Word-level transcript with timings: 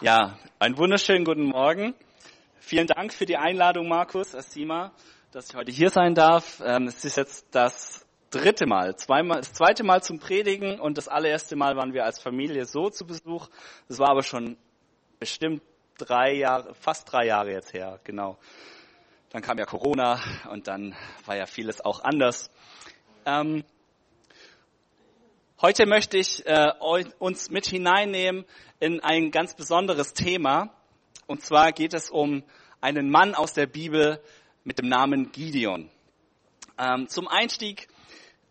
Ja, 0.00 0.36
einen 0.58 0.76
wunderschönen 0.76 1.24
guten 1.24 1.44
Morgen. 1.44 1.94
Vielen 2.58 2.88
Dank 2.88 3.12
für 3.12 3.26
die 3.26 3.36
Einladung, 3.36 3.86
Markus, 3.86 4.34
Asima, 4.34 4.90
dass 5.30 5.48
ich 5.48 5.54
heute 5.54 5.70
hier 5.70 5.88
sein 5.88 6.16
darf. 6.16 6.60
Ähm, 6.64 6.88
es 6.88 7.04
ist 7.04 7.16
jetzt 7.16 7.46
das 7.52 8.04
dritte 8.30 8.66
Mal, 8.66 8.96
zweimal, 8.96 9.38
das 9.38 9.52
zweite 9.52 9.84
Mal 9.84 10.02
zum 10.02 10.18
Predigen 10.18 10.80
und 10.80 10.98
das 10.98 11.06
allererste 11.06 11.54
Mal 11.54 11.76
waren 11.76 11.94
wir 11.94 12.04
als 12.04 12.18
Familie 12.18 12.66
so 12.66 12.90
zu 12.90 13.06
Besuch. 13.06 13.48
Das 13.86 14.00
war 14.00 14.08
aber 14.08 14.24
schon 14.24 14.56
bestimmt 15.20 15.62
drei 15.96 16.34
Jahre, 16.34 16.74
fast 16.74 17.12
drei 17.12 17.26
Jahre 17.26 17.52
jetzt 17.52 17.72
her, 17.72 18.00
genau. 18.02 18.36
Dann 19.30 19.42
kam 19.42 19.58
ja 19.58 19.64
Corona 19.64 20.20
und 20.50 20.66
dann 20.66 20.96
war 21.24 21.36
ja 21.36 21.46
vieles 21.46 21.80
auch 21.80 22.02
anders. 22.02 22.50
Ähm, 23.26 23.62
Heute 25.66 25.86
möchte 25.86 26.18
ich 26.18 26.44
äh, 26.44 26.72
uns 27.18 27.48
mit 27.48 27.64
hineinnehmen 27.64 28.44
in 28.80 29.00
ein 29.00 29.30
ganz 29.30 29.54
besonderes 29.54 30.12
Thema. 30.12 30.68
Und 31.26 31.40
zwar 31.40 31.72
geht 31.72 31.94
es 31.94 32.10
um 32.10 32.42
einen 32.82 33.08
Mann 33.08 33.34
aus 33.34 33.54
der 33.54 33.66
Bibel 33.66 34.20
mit 34.64 34.78
dem 34.78 34.90
Namen 34.90 35.32
Gideon. 35.32 35.88
Ähm, 36.78 37.08
zum 37.08 37.28
Einstieg 37.28 37.88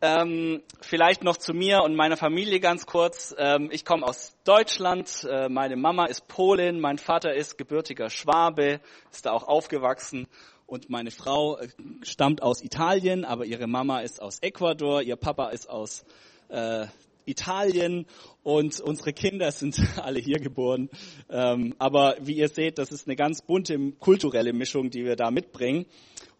ähm, 0.01 0.63
vielleicht 0.81 1.23
noch 1.23 1.37
zu 1.37 1.53
mir 1.53 1.83
und 1.83 1.95
meiner 1.95 2.17
Familie 2.17 2.59
ganz 2.59 2.87
kurz. 2.87 3.35
Ähm, 3.37 3.69
ich 3.71 3.85
komme 3.85 4.07
aus 4.07 4.35
Deutschland. 4.43 5.23
Äh, 5.29 5.49
meine 5.49 5.75
Mama 5.75 6.05
ist 6.07 6.27
Polin, 6.27 6.79
mein 6.79 6.97
Vater 6.97 7.35
ist 7.35 7.59
gebürtiger 7.59 8.09
Schwabe, 8.09 8.81
ist 9.11 9.27
da 9.27 9.33
auch 9.33 9.43
aufgewachsen. 9.43 10.25
Und 10.65 10.89
meine 10.89 11.11
Frau 11.11 11.59
äh, 11.59 11.67
stammt 12.01 12.41
aus 12.41 12.63
Italien, 12.63 13.23
aber 13.23 13.45
ihre 13.45 13.67
Mama 13.67 13.99
ist 13.99 14.19
aus 14.19 14.39
Ecuador, 14.41 15.03
ihr 15.03 15.15
Papa 15.15 15.49
ist 15.49 15.69
aus 15.69 16.05
äh, 16.49 16.87
Italien 17.25 18.05
und 18.43 18.79
unsere 18.81 19.13
Kinder 19.13 19.51
sind 19.51 19.79
alle 19.97 20.19
hier 20.19 20.39
geboren. 20.39 20.89
Ähm, 21.29 21.73
aber 21.79 22.15
wie 22.21 22.33
ihr 22.33 22.49
seht, 22.49 22.77
das 22.77 22.91
ist 22.91 23.07
eine 23.07 23.15
ganz 23.15 23.41
bunte 23.41 23.77
kulturelle 23.99 24.53
Mischung, 24.53 24.89
die 24.89 25.05
wir 25.05 25.15
da 25.15 25.31
mitbringen. 25.31 25.85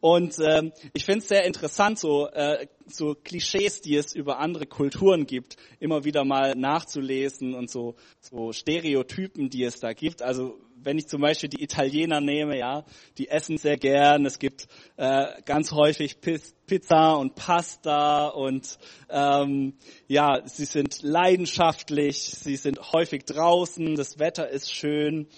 Und 0.04 0.38
ähm, 0.40 0.74
ich 0.94 1.06
finde 1.06 1.20
es 1.20 1.30
sehr 1.30 1.46
interessant, 1.46 1.98
so, 1.98 2.28
äh, 2.28 2.68
so 2.88 3.16
Klischees, 3.16 3.80
die 3.80 3.96
es 3.96 4.14
über 4.14 4.38
andere 4.38 4.66
Kulturen 4.66 5.26
gibt, 5.26 5.56
immer 5.80 6.04
wieder 6.04 6.26
mal 6.26 6.56
nachzulesen 6.56 7.54
und 7.54 7.72
so, 7.72 7.96
so 8.20 8.52
Stereotypen, 8.52 9.50
die 9.50 9.64
es 9.64 9.80
da 9.80 9.94
gibt. 9.94 10.22
Also 10.22 10.60
wenn 10.76 10.98
ich 10.98 11.08
zum 11.08 11.22
Beispiel 11.22 11.48
die 11.48 11.64
Italiener 11.64 12.20
nehme, 12.20 12.58
ja, 12.58 12.84
die 13.18 13.30
essen 13.30 13.58
sehr 13.58 13.78
gern. 13.78 14.26
Es 14.26 14.40
gibt 14.40 14.68
äh, 14.98 15.42
ganz 15.46 15.72
häufig 15.72 16.18
Pizza 16.20 17.14
und 17.14 17.36
Pasta 17.36 18.28
und 18.28 18.78
ähm, 19.10 19.78
ja, 20.10 20.42
sie 20.46 20.66
sind 20.66 21.02
leidenschaftlich, 21.02 22.18
sie 22.20 22.58
sind 22.58 22.92
häufig 22.92 23.24
draußen, 23.24 23.96
das 23.96 24.20
Wetter 24.20 24.50
ist 24.50 24.76
schön. 24.76 25.30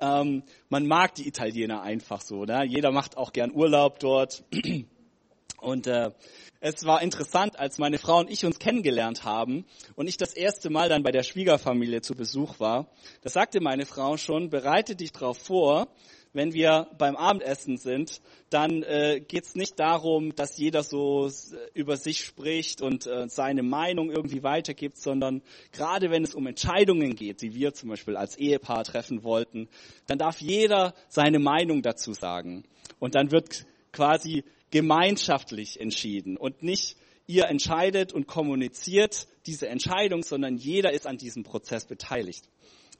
Ähm, 0.00 0.44
man 0.74 0.88
mag 0.88 1.14
die 1.14 1.28
Italiener 1.28 1.82
einfach 1.82 2.20
so. 2.20 2.44
Ne? 2.44 2.64
Jeder 2.66 2.90
macht 2.90 3.16
auch 3.16 3.32
gern 3.32 3.52
Urlaub 3.54 4.00
dort. 4.00 4.42
Und 5.60 5.86
äh, 5.86 6.10
es 6.58 6.84
war 6.84 7.00
interessant, 7.00 7.56
als 7.60 7.78
meine 7.78 7.96
Frau 7.96 8.18
und 8.18 8.28
ich 8.28 8.44
uns 8.44 8.58
kennengelernt 8.58 9.24
haben 9.24 9.64
und 9.94 10.08
ich 10.08 10.18
das 10.18 10.34
erste 10.34 10.68
Mal 10.68 10.90
dann 10.90 11.02
bei 11.02 11.10
der 11.10 11.22
Schwiegerfamilie 11.22 12.02
zu 12.02 12.14
Besuch 12.14 12.60
war. 12.60 12.88
Da 13.22 13.30
sagte 13.30 13.60
meine 13.62 13.86
Frau 13.86 14.18
schon, 14.18 14.50
bereite 14.50 14.94
dich 14.94 15.12
darauf 15.12 15.38
vor, 15.38 15.88
wenn 16.34 16.52
wir 16.52 16.88
beim 16.98 17.16
Abendessen 17.16 17.78
sind, 17.78 18.20
dann 18.50 18.82
äh, 18.82 19.20
geht 19.26 19.44
es 19.44 19.54
nicht 19.54 19.80
darum, 19.80 20.34
dass 20.34 20.58
jeder 20.58 20.82
so 20.82 21.30
über 21.72 21.96
sich 21.96 22.20
spricht 22.20 22.82
und 22.82 23.06
äh, 23.06 23.28
seine 23.28 23.62
Meinung 23.62 24.10
irgendwie 24.10 24.42
weitergibt, 24.42 24.98
sondern 24.98 25.42
gerade 25.72 26.10
wenn 26.10 26.24
es 26.24 26.34
um 26.34 26.46
Entscheidungen 26.46 27.14
geht, 27.14 27.40
die 27.40 27.54
wir 27.54 27.72
zum 27.72 27.88
Beispiel 27.88 28.16
als 28.16 28.36
Ehepaar 28.36 28.84
treffen 28.84 29.22
wollten, 29.22 29.68
dann 30.06 30.18
darf 30.18 30.40
jeder 30.40 30.94
seine 31.08 31.38
Meinung 31.38 31.82
dazu 31.82 32.12
sagen. 32.12 32.64
Und 32.98 33.14
dann 33.14 33.30
wird 33.30 33.64
quasi 33.92 34.44
gemeinschaftlich 34.70 35.80
entschieden 35.80 36.36
und 36.36 36.62
nicht 36.62 36.96
ihr 37.26 37.46
entscheidet 37.46 38.12
und 38.12 38.26
kommuniziert 38.26 39.28
diese 39.46 39.68
Entscheidung, 39.68 40.22
sondern 40.22 40.56
jeder 40.56 40.92
ist 40.92 41.06
an 41.06 41.16
diesem 41.16 41.44
Prozess 41.44 41.86
beteiligt. 41.86 42.44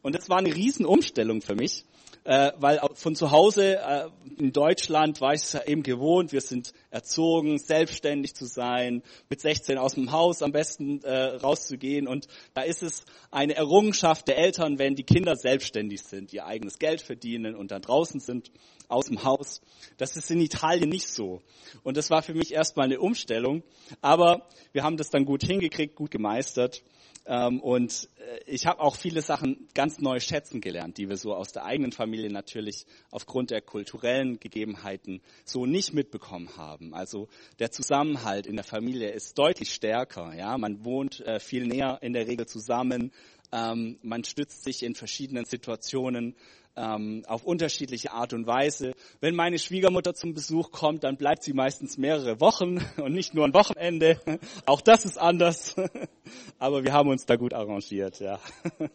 Und 0.05 0.15
das 0.15 0.29
war 0.29 0.37
eine 0.37 0.55
Riesenumstellung 0.55 1.41
für 1.41 1.55
mich, 1.55 1.87
äh, 2.25 2.53
weil 2.59 2.79
von 2.93 3.17
zu 3.17 3.31
Hause 3.31 3.79
äh, 3.79 4.09
in 4.37 4.53
Deutschland 4.53 5.23
war 5.23 5.33
ich 5.33 5.45
es 5.45 5.55
ja 5.55 5.65
eben 5.65 5.83
gewohnt, 5.83 6.31
wir 6.31 6.43
sind 6.43 6.75
erzogen, 6.91 7.59
selbstständig 7.59 8.35
zu 8.35 8.45
sein, 8.45 9.03
mit 9.31 9.41
16 9.41 9.79
aus 9.79 9.95
dem 9.95 10.13
Haus 10.13 10.43
am 10.43 10.53
besten 10.53 11.03
äh, 11.05 11.37
rauszugehen. 11.37 12.07
Und 12.07 12.27
da 12.53 12.61
ist 12.61 12.83
es 12.83 13.07
eine 13.31 13.55
Errungenschaft 13.55 14.29
der 14.29 14.37
Eltern, 14.37 14.79
wenn 14.79 14.95
die 14.95 15.05
Kinder 15.05 15.37
selbstständig 15.37 16.03
sind, 16.03 16.35
ihr 16.35 16.45
eigenes 16.45 16.79
Geld 16.79 17.01
verdienen 17.01 17.55
und 17.55 17.71
dann 17.71 17.81
draußen 17.81 18.21
sind 18.21 18.51
aus 18.89 19.07
dem 19.07 19.25
Haus. 19.25 19.63
Das 19.97 20.19
ist 20.19 20.31
in 20.31 20.43
Italien 20.43 20.91
nicht 20.91 21.09
so. 21.09 21.41
Und 21.83 21.97
das 21.97 22.11
war 22.11 22.23
für 22.23 22.35
mich 22.35 22.53
erstmal 22.53 22.85
eine 22.85 23.01
Umstellung. 23.01 23.63
Aber 24.03 24.47
wir 24.73 24.83
haben 24.83 24.99
das 24.99 25.09
dann 25.09 25.25
gut 25.25 25.43
hingekriegt, 25.43 25.97
gut 25.97 26.11
gemeistert. 26.11 26.83
Ähm, 27.27 27.61
und 27.61 28.09
äh, 28.19 28.41
ich 28.47 28.67
habe 28.67 28.81
auch 28.81 28.97
viele 28.97 29.23
Sachen 29.23 29.69
ganz 29.75 29.99
neu 29.99 30.21
schätzen 30.21 30.61
gelernt, 30.61 30.99
die 30.99 31.09
wir 31.09 31.17
so 31.17 31.35
aus 31.35 31.53
der 31.53 31.65
eigenen 31.65 31.93
Familie 31.93 32.31
natürlich 32.31 32.87
aufgrund 33.11 33.51
der 33.51 33.63
kulturellen 33.63 34.39
Gegebenheiten 34.39 35.23
so 35.45 35.65
nicht 35.65 35.95
mitbekommen 35.95 36.57
haben. 36.57 36.95
Also 36.95 37.29
der 37.59 37.71
Zusammenhalt 37.71 38.47
in 38.47 38.57
der 38.57 38.65
Familie 38.65 39.11
ist 39.11 39.39
deutlich 39.39 39.73
stärker. 39.73 40.35
Ja, 40.35 40.59
man 40.59 40.85
wohnt 40.85 41.21
äh, 41.21 41.41
viel 41.41 41.67
näher 41.67 41.99
in 42.03 42.13
der 42.13 42.27
Regel 42.27 42.47
zusammen. 42.47 43.11
Ähm, 43.53 43.99
man 44.03 44.25
stützt 44.25 44.63
sich 44.63 44.83
in 44.83 44.95
verschiedenen 44.95 45.47
Situationen 45.47 46.35
ähm, 46.77 47.23
auf 47.27 47.45
unterschiedliche 47.45 48.13
Art 48.13 48.33
und 48.33 48.47
Weise. 48.47 48.95
Wenn 49.21 49.35
meine 49.35 49.59
Schwiegermutter 49.59 50.15
zum 50.15 50.35
Besuch 50.35 50.71
kommt, 50.71 51.05
dann 51.05 51.17
bleibt 51.17 51.43
sie 51.43 51.53
meistens 51.53 51.99
mehrere 51.99 52.41
Wochen 52.41 52.79
und 52.97 53.13
nicht 53.13 53.35
nur 53.35 53.45
ein 53.45 53.55
Wochenende. 53.55 54.21
Auch 54.67 54.81
das 54.81 55.05
ist 55.05 55.19
anders. 55.19 55.77
Aber 56.59 56.85
wir 56.85 56.93
haben 56.93 57.09
uns 57.09 57.27
da 57.27 57.37
gut 57.37 57.55
arrangiert, 57.55 58.21
ja. 58.21 58.39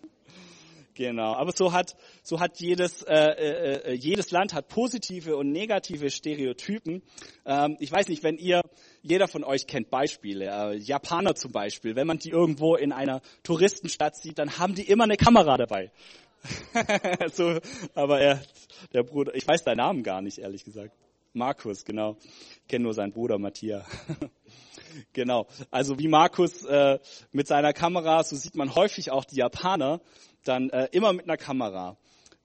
Genau, 0.99 1.33
aber 1.33 1.53
so 1.53 1.71
hat 1.71 1.95
so 2.23 2.41
hat 2.41 2.59
jedes 2.59 3.03
äh, 3.03 3.15
äh, 3.15 3.91
äh, 3.91 3.93
jedes 3.93 4.31
Land 4.31 4.53
hat 4.53 4.67
positive 4.67 5.37
und 5.37 5.49
negative 5.49 6.09
Stereotypen. 6.09 7.03
Ähm, 7.45 7.77
ich 7.79 7.89
weiß 7.89 8.09
nicht, 8.09 8.21
wenn 8.21 8.37
ihr 8.37 8.61
jeder 9.01 9.29
von 9.29 9.45
euch 9.45 9.65
kennt 9.65 9.89
Beispiele, 9.89 10.47
äh, 10.47 10.75
Japaner 10.75 11.35
zum 11.35 11.53
Beispiel, 11.53 11.95
wenn 11.95 12.05
man 12.05 12.19
die 12.19 12.31
irgendwo 12.31 12.75
in 12.75 12.91
einer 12.91 13.21
Touristenstadt 13.43 14.17
sieht, 14.17 14.39
dann 14.39 14.59
haben 14.59 14.75
die 14.75 14.89
immer 14.89 15.05
eine 15.05 15.15
Kamera 15.15 15.55
dabei. 15.55 15.89
so, 17.33 17.59
aber 17.93 18.21
er, 18.21 18.41
der 18.93 19.03
Bruder, 19.03 19.35
ich 19.35 19.47
weiß 19.47 19.63
deinen 19.63 19.77
Namen 19.77 20.03
gar 20.03 20.21
nicht, 20.21 20.39
ehrlich 20.39 20.63
gesagt. 20.63 20.95
Markus, 21.33 21.85
genau. 21.85 22.17
Ich 22.23 22.67
kenne 22.67 22.83
nur 22.83 22.93
seinen 22.93 23.11
Bruder 23.11 23.37
Matthias. 23.37 23.85
genau. 25.13 25.47
Also 25.69 25.99
wie 25.99 26.07
Markus 26.07 26.65
äh, 26.65 26.99
mit 27.31 27.47
seiner 27.47 27.73
Kamera, 27.73 28.23
so 28.23 28.35
sieht 28.35 28.55
man 28.55 28.73
häufig 28.73 29.11
auch 29.11 29.25
die 29.25 29.37
Japaner 29.37 30.01
dann 30.43 30.69
äh, 30.69 30.87
immer 30.91 31.13
mit 31.13 31.25
einer 31.25 31.37
Kamera 31.37 31.97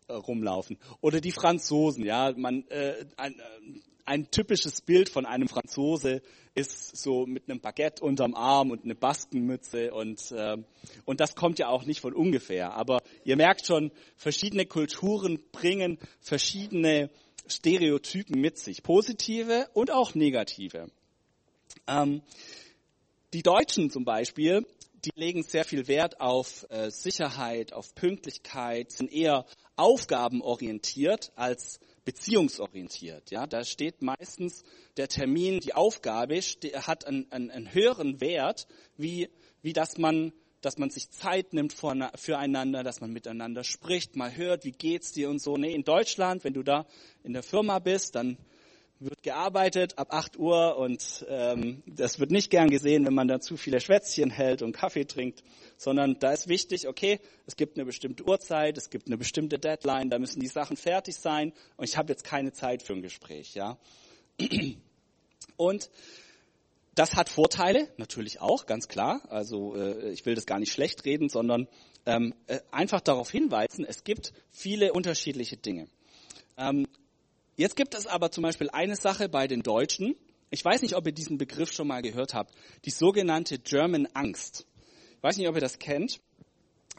äh, 0.09 0.13
rumlaufen. 0.13 0.79
Oder 1.01 1.21
die 1.21 1.33
Franzosen, 1.33 2.05
ja, 2.05 2.33
man 2.37 2.67
äh, 2.69 3.07
ein, 3.17 3.39
äh, 3.39 3.81
ein 4.05 4.31
typisches 4.31 4.81
Bild 4.81 5.09
von 5.09 5.27
einem 5.27 5.49
Franzose 5.49 6.23
ist 6.55 6.97
so 6.97 7.27
mit 7.27 7.49
einem 7.49 7.61
Baguette 7.61 8.05
unterm 8.05 8.35
Arm 8.35 8.71
und 8.71 8.85
eine 8.85 8.95
Baskenmütze 8.95 9.93
und, 9.93 10.31
äh, 10.33 10.57
und 11.05 11.21
das 11.21 11.35
kommt 11.35 11.59
ja 11.59 11.69
auch 11.69 11.85
nicht 11.85 12.01
von 12.01 12.15
ungefähr. 12.15 12.75
Aber 12.75 13.03
ihr 13.25 13.37
merkt 13.37 13.67
schon, 13.67 13.91
verschiedene 14.17 14.67
Kulturen 14.67 15.41
bringen 15.53 15.99
verschiedene 16.21 17.11
Stereotypen 17.49 18.41
mit 18.41 18.59
sich, 18.59 18.83
positive 18.83 19.69
und 19.73 19.91
auch 19.91 20.15
negative. 20.15 20.91
Ähm, 21.87 22.23
die 23.33 23.43
Deutschen 23.43 23.91
zum 23.91 24.05
Beispiel, 24.05 24.67
die 25.05 25.13
legen 25.17 25.43
sehr 25.43 25.65
viel 25.65 25.89
Wert 25.89 26.21
auf 26.21 26.67
äh, 26.71 26.91
Sicherheit, 26.91 27.73
auf 27.73 27.95
Pünktlichkeit, 27.95 28.93
sind 28.93 29.13
eher 29.13 29.45
aufgabenorientiert 29.77 31.33
als 31.35 31.81
beziehungsorientiert. 32.05 33.31
Ja, 33.31 33.47
da 33.47 33.65
steht 33.65 34.03
meistens 34.03 34.63
der 34.97 35.09
Termin, 35.09 35.61
die 35.61 35.75
Aufgabe 35.75 36.37
hat 36.37 37.07
einen, 37.07 37.31
einen, 37.33 37.51
einen 37.51 37.73
höheren 37.73 38.21
Wert, 38.21 38.67
wie, 38.97 39.31
wie 39.63 39.73
dass 39.73 39.99
man 39.99 40.33
dass 40.61 40.79
man 40.79 40.89
sich 40.89 41.11
Zeit 41.11 41.53
nimmt 41.53 41.75
füreinander, 41.75 42.83
dass 42.83 43.03
man 43.03 43.13
miteinander 43.13 43.65
spricht, 43.65 44.17
mal 44.17 44.35
hört, 44.35 44.65
wie 44.65 44.73
geht's 44.73 45.13
dir 45.13 45.29
und 45.29 45.39
so. 45.39 45.59
Nee, 45.59 45.75
in 45.75 45.85
Deutschland, 45.85 46.43
wenn 46.43 46.55
du 46.55 46.63
da 46.63 46.87
in 47.23 47.35
der 47.35 47.43
Firma 47.43 47.81
bist, 47.81 48.15
dann 48.15 48.39
wird 49.05 49.23
gearbeitet 49.23 49.99
ab 49.99 50.09
8 50.11 50.39
Uhr 50.39 50.77
und 50.77 51.25
ähm, 51.29 51.83
das 51.87 52.19
wird 52.19 52.31
nicht 52.31 52.51
gern 52.51 52.71
gesehen, 52.71 53.05
wenn 53.07 53.15
man 53.15 53.29
da 53.29 53.41
zu 53.41 53.57
viele 53.57 53.81
Schwätzchen 53.81 54.31
hält 54.31 54.63
und 54.63 54.73
Kaffee 54.73 55.05
trinkt, 55.05 55.43
sondern 55.77 56.19
da 56.19 56.33
ist 56.33 56.49
wichtig, 56.49 56.89
okay, 56.89 57.21
es 57.47 57.57
gibt 57.57 57.77
eine 57.77 57.85
bestimmte 57.85 58.25
Uhrzeit, 58.27 58.79
es 58.79 58.91
gibt 58.91 59.07
eine 59.07 59.19
bestimmte 59.19 59.59
Deadline, 59.59 60.11
da 60.11 60.19
müssen 60.19 60.41
die 60.41 60.49
Sachen 60.49 60.77
fertig 60.77 61.17
sein 61.17 61.53
und 61.77 61.85
ich 61.85 61.97
habe 61.97 62.13
jetzt 62.13 62.25
keine 62.25 62.53
Zeit 62.53 62.83
für 62.83 62.95
ein 62.95 63.03
Gespräch, 63.03 63.55
ja. 63.55 63.79
Und 65.57 65.91
das 66.95 67.15
hat 67.15 67.29
Vorteile, 67.29 67.89
natürlich 67.97 68.41
auch, 68.41 68.67
ganz 68.67 68.89
klar. 68.89 69.23
Also 69.29 69.77
äh, 69.77 70.11
ich 70.11 70.25
will 70.27 70.35
das 70.35 70.47
gar 70.47 70.59
nicht 70.59 70.73
schlecht 70.73 71.05
reden, 71.05 71.29
sondern 71.29 71.69
ähm, 72.07 72.35
äh, 72.47 72.61
einfach 72.71 73.01
darauf 73.01 73.31
hinweisen, 73.31 73.85
es 73.85 74.05
gibt 74.05 74.33
viele 74.51 74.93
unterschiedliche 74.93 75.57
Dinge. 75.57 75.89
Ähm, 76.57 76.87
jetzt 77.57 77.77
gibt 77.77 77.95
es 77.95 78.07
aber 78.07 78.31
zum 78.31 78.43
Beispiel 78.43 78.71
eine 78.71 78.97
Sache 78.97 79.29
bei 79.29 79.47
den 79.47 79.63
Deutschen. 79.63 80.17
Ich 80.51 80.65
weiß 80.65 80.83
nicht, 80.83 80.95
ob 80.95 81.07
ihr 81.07 81.13
diesen 81.13 81.39
Begriff 81.39 81.73
schon 81.73 81.89
mal 81.89 82.03
gehört 82.03 82.35
habt. 82.35 82.55
Die 82.85 82.91
sogenannte 82.91 83.59
German 83.59 84.07
Angst. 84.15 84.67
Ich 85.17 85.23
weiß 85.23 85.37
nicht, 85.37 85.49
ob 85.49 85.55
ihr 85.55 85.61
das 85.61 85.79
kennt. 85.79 86.21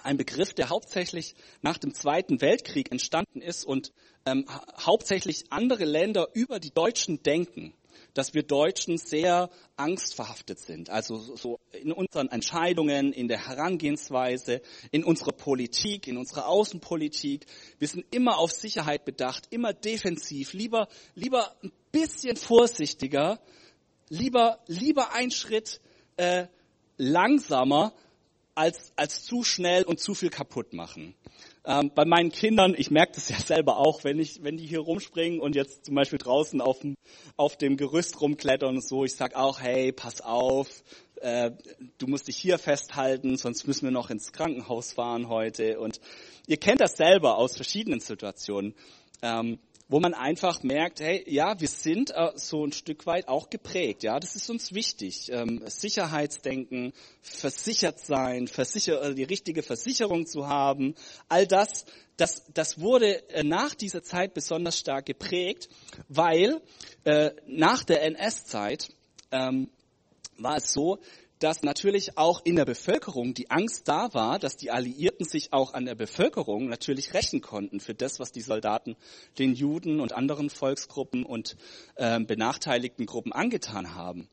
Ein 0.03 0.17
Begriff, 0.17 0.53
der 0.53 0.69
hauptsächlich 0.69 1.35
nach 1.61 1.77
dem 1.77 1.93
Zweiten 1.93 2.41
Weltkrieg 2.41 2.91
entstanden 2.91 3.41
ist 3.41 3.65
und 3.65 3.91
ähm, 4.25 4.45
hauptsächlich 4.79 5.51
andere 5.51 5.85
Länder 5.85 6.27
über 6.33 6.59
die 6.59 6.71
Deutschen 6.71 7.23
denken 7.23 7.73
dass 8.15 8.33
wir 8.33 8.43
Deutschen 8.43 8.97
sehr 8.97 9.51
angstverhaftet 9.75 10.59
sind. 10.59 10.89
Also 10.89 11.17
so 11.17 11.59
in 11.73 11.91
unseren 11.91 12.29
Entscheidungen, 12.29 13.13
in 13.13 13.27
der 13.27 13.45
Herangehensweise, 13.45 14.61
in 14.89 15.03
unserer 15.03 15.33
Politik, 15.33 16.07
in 16.07 16.17
unserer 16.17 16.47
Außenpolitik. 16.47 17.45
Wir 17.77 17.87
sind 17.87 18.05
immer 18.11 18.39
auf 18.39 18.51
Sicherheit 18.51 19.05
bedacht, 19.05 19.47
immer 19.51 19.73
defensiv, 19.73 20.53
lieber, 20.53 20.87
lieber 21.13 21.55
ein 21.61 21.73
bisschen 21.91 22.37
vorsichtiger, 22.37 23.39
lieber, 24.09 24.59
lieber 24.67 25.13
ein 25.13 25.29
Schritt 25.29 25.81
äh, 26.15 26.47
langsamer 26.97 27.93
als, 28.55 28.93
als 28.95 29.25
zu 29.25 29.43
schnell 29.43 29.83
und 29.83 29.99
zu 29.99 30.15
viel 30.15 30.29
kaputt 30.29 30.71
machen. 30.71 31.15
Ähm, 31.67 31.91
bei 31.95 32.05
meinen 32.05 32.31
Kindern, 32.31 32.75
ich 32.77 32.91
merke 32.91 33.13
das 33.15 33.29
ja 33.29 33.39
selber 33.45 33.77
auch, 33.77 34.03
wenn 34.03 34.19
ich, 34.19 34.43
wenn 34.43 34.57
die 34.57 34.65
hier 34.65 34.79
rumspringen 34.79 35.39
und 35.39 35.55
jetzt 35.55 35.85
zum 35.85 35.95
Beispiel 35.95 36.19
draußen 36.19 36.61
auf 36.61 36.79
dem, 36.79 36.95
auf 37.37 37.57
dem 37.57 37.75
Gerüst 37.77 38.21
rumklettern 38.21 38.75
und 38.75 38.87
so, 38.87 39.03
ich 39.03 39.15
sag 39.15 39.35
auch, 39.35 39.59
hey, 39.59 39.91
pass 39.91 40.21
auf, 40.21 40.67
äh, 41.21 41.51
du 41.97 42.07
musst 42.07 42.27
dich 42.27 42.37
hier 42.37 42.59
festhalten, 42.59 43.37
sonst 43.37 43.65
müssen 43.67 43.85
wir 43.85 43.91
noch 43.91 44.09
ins 44.09 44.31
Krankenhaus 44.31 44.93
fahren 44.93 45.27
heute. 45.27 45.79
Und 45.79 45.99
ihr 46.45 46.57
kennt 46.57 46.81
das 46.81 46.93
selber 46.93 47.37
aus 47.37 47.55
verschiedenen 47.55 47.99
Situationen. 47.99 48.75
Ähm, 49.21 49.59
wo 49.87 49.99
man 49.99 50.13
einfach 50.13 50.63
merkt, 50.63 50.99
hey, 50.99 51.23
ja, 51.27 51.59
wir 51.59 51.67
sind 51.67 52.11
äh, 52.11 52.31
so 52.35 52.65
ein 52.65 52.71
Stück 52.71 53.05
weit 53.05 53.27
auch 53.27 53.49
geprägt, 53.49 54.03
ja, 54.03 54.19
das 54.19 54.35
ist 54.35 54.49
uns 54.49 54.73
wichtig. 54.73 55.31
Ähm, 55.31 55.61
Sicherheitsdenken, 55.65 56.93
versichert 57.21 57.99
sein, 57.99 58.47
versicher, 58.47 59.01
äh, 59.01 59.13
die 59.13 59.23
richtige 59.23 59.61
Versicherung 59.61 60.25
zu 60.25 60.47
haben, 60.47 60.95
all 61.29 61.45
das, 61.45 61.85
das, 62.17 62.43
das 62.53 62.79
wurde 62.79 63.29
äh, 63.29 63.43
nach 63.43 63.75
dieser 63.75 64.01
Zeit 64.01 64.33
besonders 64.33 64.79
stark 64.79 65.05
geprägt, 65.05 65.69
weil 66.09 66.61
äh, 67.03 67.31
nach 67.45 67.83
der 67.83 68.03
NS-Zeit 68.03 68.89
ähm, 69.31 69.69
war 70.37 70.57
es 70.57 70.73
so, 70.73 70.99
dass 71.45 71.61
natürlich 71.61 72.17
auch 72.17 72.43
in 72.43 72.55
der 72.55 72.65
Bevölkerung 72.65 73.35
die 73.35 73.51
Angst 73.51 73.87
da 73.87 74.11
war, 74.15 74.39
dass 74.39 74.57
die 74.57 74.71
Alliierten 74.71 75.27
sich 75.27 75.53
auch 75.53 75.75
an 75.75 75.85
der 75.85 75.93
Bevölkerung 75.93 76.69
natürlich 76.69 77.13
rächen 77.13 77.39
konnten 77.39 77.79
für 77.79 77.93
das, 77.93 78.19
was 78.19 78.31
die 78.31 78.41
Soldaten 78.41 78.95
den 79.37 79.53
Juden 79.53 79.99
und 79.99 80.11
anderen 80.13 80.49
Volksgruppen 80.49 81.23
und 81.23 81.55
äh, 81.97 82.19
benachteiligten 82.19 83.05
Gruppen 83.05 83.31
angetan 83.31 83.93
haben. 83.93 84.27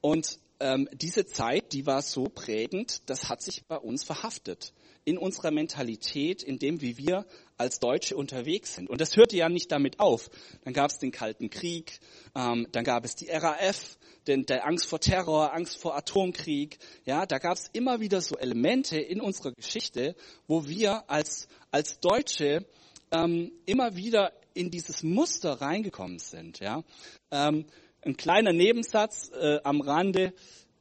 Und 0.00 0.40
ähm, 0.58 0.88
diese 0.92 1.24
Zeit, 1.24 1.72
die 1.72 1.86
war 1.86 2.02
so 2.02 2.24
prägend, 2.24 3.08
das 3.08 3.28
hat 3.28 3.42
sich 3.42 3.64
bei 3.66 3.76
uns 3.76 4.02
verhaftet 4.02 4.72
in 5.10 5.18
unserer 5.18 5.50
Mentalität, 5.50 6.42
in 6.44 6.60
dem, 6.60 6.80
wie 6.80 6.96
wir 6.96 7.26
als 7.58 7.80
Deutsche 7.80 8.16
unterwegs 8.16 8.76
sind. 8.76 8.88
Und 8.88 9.00
das 9.00 9.16
hörte 9.16 9.36
ja 9.36 9.48
nicht 9.48 9.72
damit 9.72 9.98
auf. 9.98 10.30
Dann 10.64 10.72
gab 10.72 10.92
es 10.92 10.98
den 10.98 11.10
Kalten 11.10 11.50
Krieg, 11.50 11.98
ähm, 12.36 12.68
dann 12.70 12.84
gab 12.84 13.04
es 13.04 13.16
die 13.16 13.28
RAF, 13.28 13.98
denn 14.28 14.46
der 14.46 14.64
Angst 14.66 14.86
vor 14.86 15.00
Terror, 15.00 15.52
Angst 15.52 15.78
vor 15.78 15.96
Atomkrieg. 15.96 16.78
Ja, 17.04 17.26
da 17.26 17.38
gab 17.38 17.56
es 17.56 17.68
immer 17.72 17.98
wieder 17.98 18.20
so 18.20 18.36
Elemente 18.36 19.00
in 19.00 19.20
unserer 19.20 19.52
Geschichte, 19.52 20.14
wo 20.46 20.68
wir 20.68 21.10
als 21.10 21.48
als 21.72 21.98
Deutsche 21.98 22.64
ähm, 23.10 23.50
immer 23.66 23.96
wieder 23.96 24.32
in 24.54 24.70
dieses 24.70 25.02
Muster 25.02 25.60
reingekommen 25.60 26.20
sind. 26.20 26.60
Ja, 26.60 26.84
ähm, 27.32 27.66
ein 28.02 28.16
kleiner 28.16 28.52
Nebensatz 28.52 29.30
äh, 29.30 29.58
am 29.64 29.80
Rande. 29.80 30.32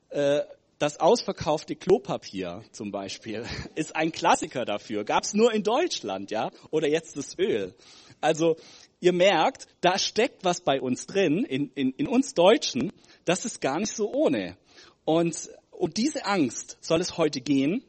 Äh, 0.09 0.41
das 0.79 0.99
ausverkaufte 0.99 1.75
Klopapier 1.75 2.63
zum 2.71 2.91
Beispiel 2.91 3.45
ist 3.75 3.95
ein 3.95 4.11
Klassiker 4.11 4.65
dafür. 4.65 5.03
Gab 5.03 5.23
es 5.23 5.33
nur 5.33 5.53
in 5.53 5.63
Deutschland, 5.63 6.31
ja? 6.31 6.49
Oder 6.71 6.87
jetzt 6.87 7.17
das 7.17 7.37
Öl. 7.37 7.75
Also 8.21 8.55
ihr 9.01 9.13
merkt, 9.13 9.67
da 9.81 9.97
steckt 9.99 10.43
was 10.43 10.61
bei 10.61 10.81
uns 10.81 11.05
drin, 11.05 11.45
in, 11.45 11.71
in, 11.75 11.91
in 11.91 12.07
uns 12.07 12.33
Deutschen, 12.33 12.91
das 13.25 13.45
ist 13.45 13.61
gar 13.61 13.79
nicht 13.79 13.93
so 13.93 14.11
ohne. 14.11 14.57
Und 15.05 15.49
um 15.71 15.93
diese 15.93 16.25
Angst 16.25 16.77
soll 16.81 17.01
es 17.01 17.17
heute 17.17 17.41
gehen. 17.41 17.83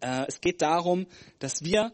Äh, 0.00 0.26
es 0.28 0.40
geht 0.40 0.62
darum, 0.62 1.06
dass 1.38 1.64
wir 1.64 1.92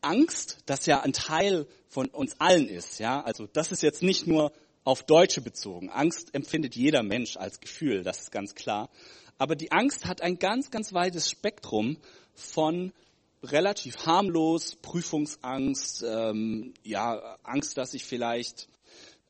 Angst, 0.00 0.58
das 0.66 0.86
ja 0.86 1.00
ein 1.00 1.12
Teil 1.12 1.66
von 1.88 2.06
uns 2.06 2.40
allen 2.40 2.68
ist, 2.68 3.00
ja, 3.00 3.20
also 3.20 3.46
das 3.52 3.72
ist 3.72 3.82
jetzt 3.82 4.02
nicht 4.02 4.26
nur 4.26 4.52
auf 4.88 5.02
Deutsche 5.02 5.42
bezogen. 5.42 5.90
Angst 5.90 6.34
empfindet 6.34 6.74
jeder 6.74 7.02
Mensch 7.02 7.36
als 7.36 7.60
Gefühl, 7.60 8.02
das 8.04 8.20
ist 8.20 8.32
ganz 8.32 8.54
klar. 8.54 8.88
Aber 9.36 9.54
die 9.54 9.70
Angst 9.70 10.06
hat 10.06 10.22
ein 10.22 10.38
ganz, 10.38 10.70
ganz 10.70 10.94
weites 10.94 11.28
Spektrum 11.28 11.98
von 12.32 12.94
relativ 13.42 14.06
harmlos, 14.06 14.76
Prüfungsangst, 14.76 16.06
ähm, 16.08 16.72
ja, 16.84 17.36
Angst, 17.42 17.76
dass 17.76 17.92
ich 17.92 18.06
vielleicht 18.06 18.66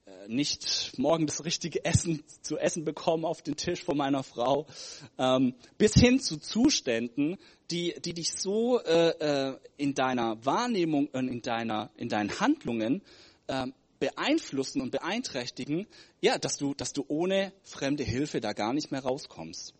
äh, 0.06 0.28
nicht 0.28 0.96
morgen 0.96 1.26
das 1.26 1.44
richtige 1.44 1.84
Essen 1.84 2.22
zu 2.40 2.56
essen 2.56 2.84
bekomme 2.84 3.26
auf 3.26 3.42
den 3.42 3.56
Tisch 3.56 3.82
von 3.82 3.96
meiner 3.96 4.22
Frau, 4.22 4.68
ähm, 5.18 5.56
bis 5.76 5.94
hin 5.94 6.20
zu 6.20 6.36
Zuständen, 6.36 7.36
die, 7.72 7.96
die 8.04 8.14
dich 8.14 8.32
so 8.32 8.80
äh, 8.80 9.08
äh 9.08 9.56
in 9.76 9.94
deiner 9.94 10.44
Wahrnehmung 10.46 11.08
und 11.08 11.26
in 11.26 11.42
deiner, 11.42 11.90
in 11.96 12.08
deinen 12.08 12.38
Handlungen 12.38 13.02
äh, 13.48 13.66
beeinflussen 13.98 14.80
und 14.80 14.90
beeinträchtigen, 14.90 15.86
ja, 16.20 16.38
dass 16.38 16.56
du, 16.56 16.74
dass 16.74 16.92
du 16.92 17.04
ohne 17.08 17.52
fremde 17.62 18.04
Hilfe 18.04 18.40
da 18.40 18.52
gar 18.52 18.72
nicht 18.72 18.90
mehr 18.90 19.02
rauskommst. 19.02 19.74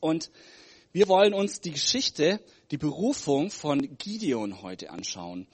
Und 0.00 0.30
wir 0.92 1.08
wollen 1.08 1.34
uns 1.34 1.60
die 1.60 1.72
Geschichte, 1.72 2.40
die 2.70 2.78
Berufung 2.78 3.50
von 3.50 3.98
Gideon 3.98 4.62
heute 4.62 4.90
anschauen. 4.90 5.46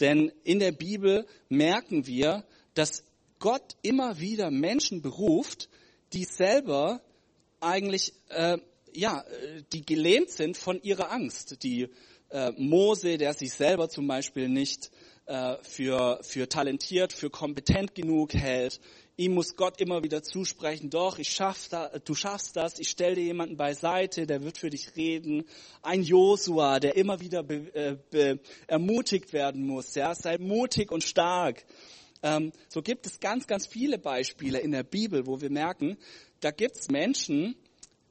Denn 0.00 0.32
in 0.44 0.58
der 0.58 0.72
Bibel 0.72 1.26
merken 1.48 2.06
wir, 2.06 2.44
dass 2.74 3.04
Gott 3.38 3.76
immer 3.82 4.20
wieder 4.20 4.50
Menschen 4.50 5.02
beruft, 5.02 5.68
die 6.12 6.24
selber 6.24 7.00
eigentlich, 7.60 8.12
äh, 8.28 8.58
ja, 8.92 9.24
die 9.72 9.84
gelähmt 9.84 10.30
sind 10.30 10.56
von 10.56 10.80
ihrer 10.82 11.10
Angst. 11.10 11.62
Die 11.62 11.88
äh, 12.28 12.52
Mose, 12.56 13.18
der 13.18 13.34
sich 13.34 13.52
selber 13.52 13.88
zum 13.88 14.06
Beispiel 14.06 14.48
nicht 14.48 14.90
äh, 15.26 15.56
für, 15.62 16.18
für 16.22 16.48
talentiert, 16.48 17.12
für 17.12 17.30
kompetent 17.30 17.94
genug 17.94 18.34
hält. 18.34 18.80
Ihm 19.16 19.34
muss 19.34 19.54
Gott 19.56 19.80
immer 19.80 20.02
wieder 20.02 20.22
zusprechen, 20.22 20.90
doch, 20.90 21.18
ich 21.18 21.30
schaff 21.30 21.68
da, 21.68 21.90
du 22.04 22.14
schaffst 22.14 22.56
das, 22.56 22.78
ich 22.78 22.88
stell 22.88 23.14
dir 23.14 23.22
jemanden 23.22 23.56
beiseite, 23.56 24.26
der 24.26 24.42
wird 24.42 24.58
für 24.58 24.70
dich 24.70 24.96
reden. 24.96 25.44
Ein 25.82 26.02
Josua, 26.02 26.80
der 26.80 26.96
immer 26.96 27.20
wieder 27.20 27.42
be, 27.42 27.72
äh, 27.74 27.96
be, 28.10 28.40
ermutigt 28.66 29.32
werden 29.32 29.66
muss, 29.66 29.94
ja, 29.94 30.14
sei 30.14 30.38
mutig 30.38 30.90
und 30.90 31.04
stark. 31.04 31.64
Ähm, 32.22 32.52
so 32.68 32.82
gibt 32.82 33.06
es 33.06 33.20
ganz, 33.20 33.46
ganz 33.46 33.66
viele 33.66 33.98
Beispiele 33.98 34.58
in 34.58 34.72
der 34.72 34.84
Bibel, 34.84 35.26
wo 35.26 35.40
wir 35.40 35.50
merken, 35.50 35.98
da 36.40 36.50
gibt 36.50 36.78
es 36.78 36.90
Menschen, 36.90 37.54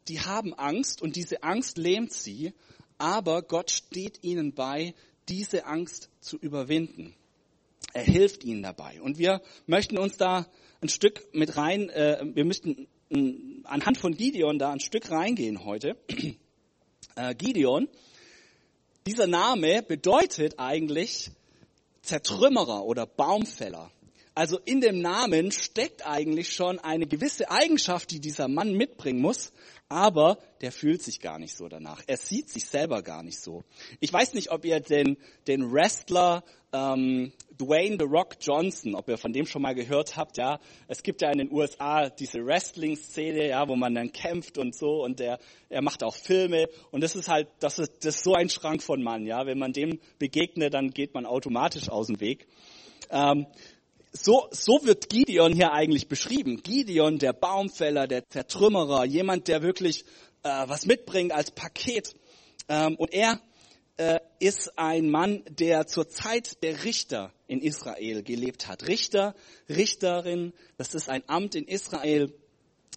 die 0.08 0.22
haben 0.22 0.54
Angst 0.54 1.02
und 1.02 1.16
diese 1.16 1.44
Angst 1.44 1.78
lähmt 1.78 2.14
sie, 2.14 2.54
aber 2.98 3.42
Gott 3.42 3.72
steht 3.72 4.24
ihnen 4.24 4.54
bei, 4.54 4.94
diese 5.32 5.66
Angst 5.66 6.10
zu 6.20 6.38
überwinden. 6.38 7.16
Er 7.94 8.04
hilft 8.04 8.44
ihnen 8.44 8.62
dabei. 8.62 9.02
Und 9.02 9.18
wir 9.18 9.42
möchten 9.66 9.98
uns 9.98 10.18
da 10.18 10.46
ein 10.82 10.90
Stück 10.90 11.34
mit 11.34 11.58
rein, 11.58 11.90
äh, 11.90 12.20
wir 12.24 12.46
möchten 12.46 12.88
äh, 13.10 13.34
anhand 13.64 13.98
von 13.98 14.16
Gideon 14.16 14.60
da 14.60 14.72
ein 14.72 14.80
Stück 14.80 15.10
reingehen 15.10 15.66
heute. 15.66 15.98
Äh, 17.18 17.36
Gideon, 17.36 17.90
dieser 19.06 19.28
Name 19.28 19.84
bedeutet 19.84 20.60
eigentlich 20.60 21.30
Zertrümmerer 22.04 22.86
oder 22.86 23.06
Baumfäller. 23.06 23.92
Also 24.34 24.60
in 24.64 24.80
dem 24.80 25.02
Namen 25.02 25.52
steckt 25.52 26.06
eigentlich 26.08 26.54
schon 26.54 26.80
eine 26.80 27.06
gewisse 27.06 27.52
Eigenschaft, 27.52 28.12
die 28.12 28.22
dieser 28.22 28.48
Mann 28.48 28.74
mitbringen 28.74 29.22
muss, 29.22 29.52
aber 29.90 30.38
der 30.62 30.72
fühlt 30.72 31.02
sich 31.02 31.20
gar 31.20 31.38
nicht 31.38 31.56
so 31.56 31.68
danach. 31.68 32.02
Er 32.08 32.16
sieht 32.16 32.50
sich 32.50 32.66
selber 32.66 33.02
gar 33.02 33.24
nicht 33.24 33.40
so. 33.42 33.66
Ich 34.00 34.12
weiß 34.12 34.34
nicht, 34.34 34.50
ob 34.50 34.64
ihr 34.64 34.80
den, 34.80 35.18
den 35.48 35.70
Wrestler 35.74 36.46
ähm, 36.72 37.34
Dwayne 37.60 37.98
The 38.00 38.06
Rock 38.06 38.38
Johnson, 38.40 38.96
ob 38.96 39.10
ihr 39.10 39.18
von 39.18 39.34
dem 39.34 39.46
schon 39.46 39.62
mal 39.62 39.76
gehört 39.76 40.16
habt, 40.16 40.38
ja. 40.38 40.62
Es 40.88 41.04
gibt 41.04 41.22
ja 41.22 41.30
in 41.30 41.40
den 41.40 41.52
USA 41.52 42.10
diese 42.10 42.46
Wrestling-Szene, 42.46 43.50
ja, 43.50 43.68
wo 43.68 43.76
man 43.76 43.94
dann 43.94 44.14
kämpft 44.14 44.58
und 44.58 44.74
so 44.74 45.04
und 45.04 45.20
der, 45.20 45.40
er 45.68 45.82
macht 45.82 46.04
auch 46.04 46.16
Filme 46.16 46.70
und 46.92 47.02
das 47.02 47.18
ist 47.18 47.28
halt, 47.28 47.50
das 47.60 47.78
ist, 47.78 48.06
das 48.06 48.16
ist 48.16 48.24
so 48.24 48.34
ein 48.34 48.48
Schrank 48.48 48.82
von 48.82 49.04
Mann, 49.04 49.26
ja. 49.26 49.46
Wenn 49.46 49.60
man 49.60 49.74
dem 49.74 50.00
begegnet, 50.20 50.74
dann 50.74 50.92
geht 50.92 51.14
man 51.14 51.26
automatisch 51.26 51.90
aus 51.90 52.08
dem 52.08 52.22
Weg. 52.22 52.48
Ähm, 53.10 53.46
so, 54.12 54.48
so 54.52 54.84
wird 54.84 55.10
Gideon 55.10 55.54
hier 55.54 55.72
eigentlich 55.72 56.08
beschrieben. 56.08 56.62
Gideon, 56.64 57.18
der 57.18 57.34
Baumfäller, 57.34 58.08
der 58.08 58.28
Zertrümmerer, 58.30 59.06
jemand, 59.06 59.48
der 59.48 59.62
wirklich 59.62 60.04
äh, 60.44 60.50
was 60.68 60.86
mitbringt 60.86 61.32
als 61.32 61.52
Paket. 61.52 62.14
Ähm, 62.68 62.96
und 62.96 63.14
er, 63.14 63.40
äh, 63.98 64.20
ist 64.40 64.78
ein 64.80 65.10
Mann, 65.10 65.44
der 65.48 65.86
zur 65.86 66.10
Zeit 66.10 66.64
der 66.64 66.84
Richter 66.84 67.32
in 67.48 67.62
Israel 67.62 68.24
gelebt 68.24 68.68
hat. 68.68 68.88
Richter, 68.88 69.36
Richterin, 69.70 70.54
das 70.78 70.96
ist 70.96 71.10
ein 71.10 71.24
Amt 71.28 71.54
in 71.56 71.66
Israel, 71.66 72.34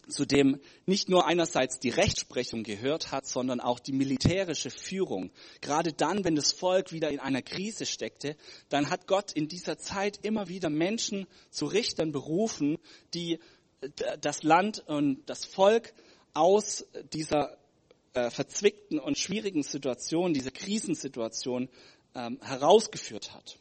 zu 0.08 0.25
dem 0.25 0.61
nicht 0.87 1.08
nur 1.08 1.26
einerseits 1.26 1.78
die 1.78 1.90
Rechtsprechung 1.90 2.62
gehört 2.62 3.12
hat, 3.12 3.26
sondern 3.26 3.61
auch 3.61 3.78
die 3.78 3.92
militärische 3.92 4.70
Führung. 4.70 5.30
Gerade 5.61 5.92
dann, 5.92 6.25
wenn 6.25 6.37
das 6.37 6.52
Volk 6.52 6.92
wieder 6.92 7.11
in 7.11 7.20
einer 7.20 7.42
Krise 7.42 7.87
steckte, 7.87 8.37
dann 8.68 8.90
hat 8.90 9.06
Gott 9.06 9.32
in 9.32 9.49
dieser 9.49 9.78
Zeit 9.78 10.20
immer 10.23 10.49
wieder 10.49 10.70
Menschen 10.70 11.26
zu 11.50 11.66
Richtern 11.66 12.12
berufen, 12.12 12.78
die 13.14 13.38
äh, 13.80 14.18
das 14.20 14.42
Land 14.42 14.82
und 14.87 15.23
das 15.26 15.44
Volk 15.44 15.94
aus 16.32 16.87
dieser 17.12 17.56
äh, 18.14 18.30
verzwickten 18.30 18.99
und 18.99 19.18
schwierigen 19.18 19.62
Situation, 19.62 20.34
diese 20.34 20.50
Krisensituation 20.50 21.68
ähm, 22.14 22.38
herausgeführt 22.42 23.34
hat. 23.34 23.58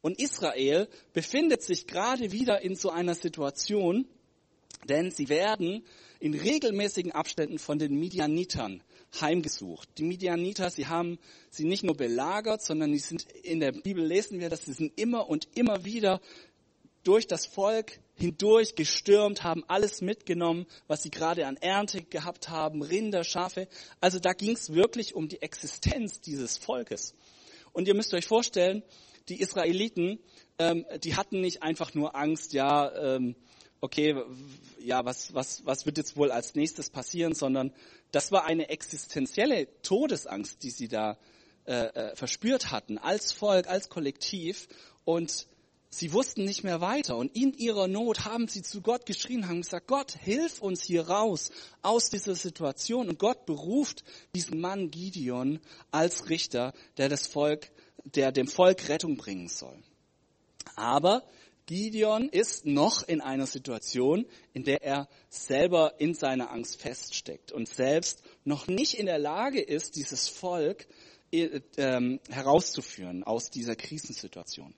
Und 0.00 0.20
Israel 0.20 0.88
befindet 1.12 1.62
sich 1.62 1.86
gerade 1.86 2.30
wieder 2.30 2.60
in 2.60 2.76
so 2.76 2.90
einer 2.90 3.14
Situation, 3.14 4.06
denn 4.86 5.10
sie 5.10 5.28
werden 5.28 5.84
in 6.18 6.34
regelmäßigen 6.34 7.12
Abständen 7.12 7.58
von 7.58 7.78
den 7.78 7.98
Midianitern 7.98 8.82
heimgesucht. 9.20 9.88
Die 9.98 10.04
Midianiter, 10.04 10.70
sie 10.70 10.86
haben 10.86 11.18
sie 11.50 11.64
nicht 11.64 11.84
nur 11.84 11.96
belagert, 11.96 12.62
sondern 12.62 12.92
die 12.92 12.98
sind, 12.98 13.26
in 13.42 13.60
der 13.60 13.72
Bibel 13.72 14.04
lesen 14.04 14.40
wir, 14.40 14.48
dass 14.48 14.64
sie 14.64 14.72
sind 14.72 14.98
immer 14.98 15.28
und 15.28 15.48
immer 15.54 15.84
wieder 15.84 16.20
durch 17.04 17.26
das 17.26 17.46
Volk 17.46 18.00
hindurch 18.16 18.74
gestürmt, 18.74 19.44
haben 19.44 19.62
alles 19.68 20.00
mitgenommen, 20.00 20.66
was 20.88 21.02
sie 21.02 21.10
gerade 21.10 21.46
an 21.46 21.56
Ernte 21.56 22.02
gehabt 22.02 22.48
haben, 22.48 22.82
Rinder, 22.82 23.22
Schafe. 23.22 23.68
Also 24.00 24.18
da 24.18 24.32
ging 24.32 24.56
es 24.56 24.72
wirklich 24.72 25.14
um 25.14 25.28
die 25.28 25.40
Existenz 25.40 26.20
dieses 26.20 26.58
Volkes. 26.58 27.14
Und 27.72 27.86
ihr 27.86 27.94
müsst 27.94 28.12
euch 28.14 28.26
vorstellen, 28.26 28.82
die 29.28 29.40
Israeliten, 29.40 30.18
ähm, 30.58 30.84
die 31.02 31.14
hatten 31.14 31.40
nicht 31.40 31.62
einfach 31.62 31.94
nur 31.94 32.16
Angst, 32.16 32.52
ja, 32.54 33.16
ähm, 33.16 33.36
okay, 33.86 34.16
ja, 34.80 35.04
was, 35.04 35.32
was, 35.32 35.64
was 35.64 35.86
wird 35.86 35.96
jetzt 35.96 36.16
wohl 36.16 36.32
als 36.32 36.56
nächstes 36.56 36.90
passieren, 36.90 37.34
sondern 37.34 37.72
das 38.10 38.32
war 38.32 38.44
eine 38.44 38.68
existenzielle 38.68 39.68
Todesangst, 39.82 40.62
die 40.64 40.70
sie 40.70 40.88
da 40.88 41.16
äh, 41.66 41.86
äh, 41.86 42.16
verspürt 42.16 42.72
hatten, 42.72 42.98
als 42.98 43.32
Volk, 43.32 43.68
als 43.68 43.88
Kollektiv. 43.88 44.66
Und 45.04 45.46
sie 45.88 46.12
wussten 46.12 46.44
nicht 46.44 46.64
mehr 46.64 46.80
weiter. 46.80 47.16
Und 47.16 47.36
in 47.36 47.52
ihrer 47.54 47.86
Not 47.86 48.24
haben 48.24 48.48
sie 48.48 48.62
zu 48.62 48.82
Gott 48.82 49.06
geschrien, 49.06 49.46
haben 49.46 49.62
gesagt, 49.62 49.86
Gott, 49.86 50.12
hilf 50.12 50.60
uns 50.60 50.82
hier 50.82 51.08
raus 51.08 51.52
aus 51.82 52.10
dieser 52.10 52.34
Situation. 52.34 53.08
Und 53.08 53.20
Gott 53.20 53.46
beruft 53.46 54.02
diesen 54.34 54.60
Mann 54.60 54.90
Gideon 54.90 55.60
als 55.92 56.28
Richter, 56.28 56.72
der 56.96 57.08
das 57.08 57.28
Volk, 57.28 57.70
der 58.04 58.32
dem 58.32 58.48
Volk 58.48 58.88
Rettung 58.88 59.16
bringen 59.16 59.48
soll. 59.48 59.78
Aber 60.74 61.22
Gideon 61.66 62.28
ist 62.28 62.64
noch 62.64 63.02
in 63.02 63.20
einer 63.20 63.46
Situation, 63.46 64.24
in 64.54 64.62
der 64.62 64.82
er 64.82 65.08
selber 65.28 65.94
in 65.98 66.14
seiner 66.14 66.52
Angst 66.52 66.80
feststeckt 66.80 67.50
und 67.50 67.68
selbst 67.68 68.22
noch 68.44 68.68
nicht 68.68 68.94
in 68.94 69.06
der 69.06 69.18
Lage 69.18 69.60
ist, 69.60 69.96
dieses 69.96 70.28
Volk 70.28 70.86
äh, 71.32 71.60
ähm, 71.76 72.20
herauszuführen 72.30 73.24
aus 73.24 73.50
dieser 73.50 73.74
Krisensituation. 73.74 74.74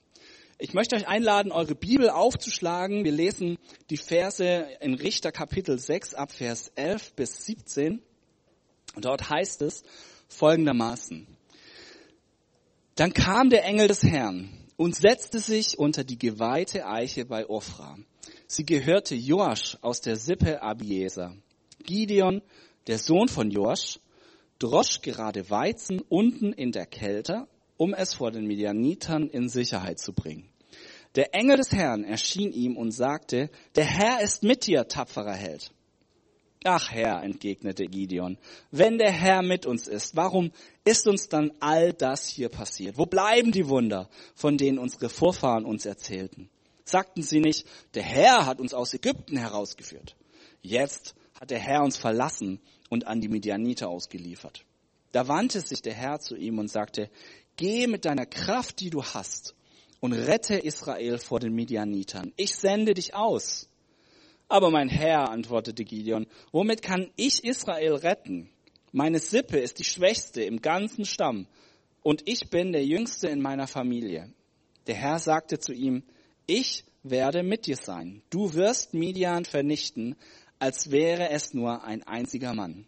Ich 0.57 0.73
möchte 0.73 0.97
euch 0.97 1.07
einladen, 1.07 1.52
eure 1.52 1.75
Bibel 1.75 2.09
aufzuschlagen. 2.09 3.04
Wir 3.04 3.12
lesen 3.12 3.59
die 3.90 3.97
Verse 3.97 4.66
in 4.80 4.95
Richter 4.95 5.30
Kapitel 5.30 5.78
6 5.78 6.14
ab 6.14 6.33
Vers 6.33 6.73
11 6.75 7.12
bis 7.12 7.45
17. 7.45 8.02
Und 8.97 9.04
dort 9.04 9.28
heißt 9.30 9.62
es 9.62 9.85
folgendermaßen. 10.26 11.28
Dann 12.97 13.12
kam 13.12 13.50
der 13.50 13.64
Engel 13.64 13.87
des 13.87 14.02
Herrn 14.02 14.50
und 14.78 14.94
setzte 14.94 15.40
sich 15.40 15.76
unter 15.76 16.04
die 16.04 16.18
geweihte 16.18 16.87
Eiche 16.87 17.26
bei 17.26 17.47
Ophra. 17.50 17.99
Sie 18.47 18.64
gehörte 18.64 19.16
Joasch 19.16 19.76
aus 19.82 20.00
der 20.00 20.14
Sippe 20.14 20.62
Abieser. 20.62 21.35
Gideon, 21.82 22.42
der 22.87 22.99
Sohn 22.99 23.28
von 23.28 23.50
Joasch, 23.50 23.99
drosch 24.61 25.02
gerade 25.02 25.50
Weizen 25.50 26.00
unten 26.08 26.52
in 26.52 26.70
der 26.70 26.87
Kälte, 26.87 27.49
um 27.76 27.92
es 27.92 28.14
vor 28.14 28.30
den 28.30 28.47
Midianitern 28.47 29.28
in 29.28 29.49
Sicherheit 29.49 29.99
zu 29.99 30.12
bringen. 30.12 30.49
Der 31.16 31.35
Engel 31.35 31.56
des 31.56 31.73
Herrn 31.73 32.04
erschien 32.04 32.52
ihm 32.52 32.76
und 32.76 32.92
sagte, 32.92 33.50
der 33.75 33.85
Herr 33.85 34.20
ist 34.23 34.44
mit 34.44 34.68
dir, 34.68 34.87
tapferer 34.87 35.35
Held. 35.35 35.73
Ach 36.70 36.90
Herr, 36.90 37.22
entgegnete 37.22 37.87
Gideon, 37.87 38.37
wenn 38.70 38.98
der 38.98 39.10
Herr 39.10 39.40
mit 39.40 39.64
uns 39.64 39.88
ist, 39.88 40.16
warum 40.16 40.52
ist 40.84 41.08
uns 41.08 41.30
dann 41.30 41.50
all 41.60 41.94
das 41.94 42.28
hier 42.28 42.50
passiert? 42.50 42.98
Wo 42.98 43.06
bleiben 43.06 43.52
die 43.52 43.68
Wunder, 43.68 44.10
von 44.34 44.58
denen 44.58 44.78
unsere 44.78 45.08
Vorfahren 45.08 45.64
uns 45.64 45.87
erzählten? 45.87 46.50
Sagten 46.84 47.22
sie 47.22 47.40
nicht, 47.40 47.66
der 47.94 48.02
Herr 48.02 48.44
hat 48.44 48.60
uns 48.60 48.75
aus 48.75 48.92
Ägypten 48.92 49.38
herausgeführt. 49.38 50.14
Jetzt 50.60 51.14
hat 51.40 51.48
der 51.48 51.58
Herr 51.58 51.82
uns 51.82 51.96
verlassen 51.96 52.60
und 52.90 53.06
an 53.06 53.22
die 53.22 53.28
Midianiter 53.28 53.88
ausgeliefert. 53.88 54.66
Da 55.12 55.26
wandte 55.26 55.62
sich 55.62 55.80
der 55.80 55.94
Herr 55.94 56.20
zu 56.20 56.37
ihm 56.37 56.58
und 56.58 56.68
sagte, 56.68 57.08
geh 57.56 57.87
mit 57.87 58.04
deiner 58.04 58.26
Kraft, 58.26 58.80
die 58.80 58.90
du 58.90 59.02
hast, 59.02 59.54
und 60.00 60.12
rette 60.12 60.56
Israel 60.56 61.16
vor 61.16 61.40
den 61.40 61.54
Midianitern. 61.54 62.34
Ich 62.37 62.56
sende 62.56 62.92
dich 62.92 63.14
aus. 63.14 63.70
Aber 64.49 64.71
mein 64.71 64.88
Herr, 64.88 65.31
antwortete 65.31 65.85
Gideon, 65.85 66.26
womit 66.52 66.83
kann 66.83 67.11
ich 67.17 67.45
Israel 67.45 67.95
retten? 67.95 68.50
Meine 68.93 69.19
Sippe 69.19 69.59
ist 69.59 69.78
die 69.78 69.85
schwächste 69.85 70.43
im 70.43 70.62
ganzen 70.62 71.05
Stamm 71.05 71.47
und 72.02 72.23
ich 72.26 72.49
bin 72.49 72.73
der 72.73 72.87
jüngste 72.87 73.28
in 73.28 73.43
meiner 73.43 73.67
Familie. 73.67 74.33
Der 74.87 74.95
Herr 74.95 75.19
sagte 75.19 75.59
zu 75.59 75.75
ihm, 75.75 76.02
ich 76.47 76.85
werde 77.02 77.43
mit 77.43 77.67
dir 77.67 77.76
sein. 77.76 78.23
Du 78.31 78.55
wirst 78.55 78.95
Midian 78.95 79.45
vernichten, 79.45 80.17
als 80.59 80.90
wäre 80.90 81.28
es 81.28 81.52
nur 81.52 81.85
ein 81.85 82.02
einziger 82.05 82.55
Mann. 82.55 82.87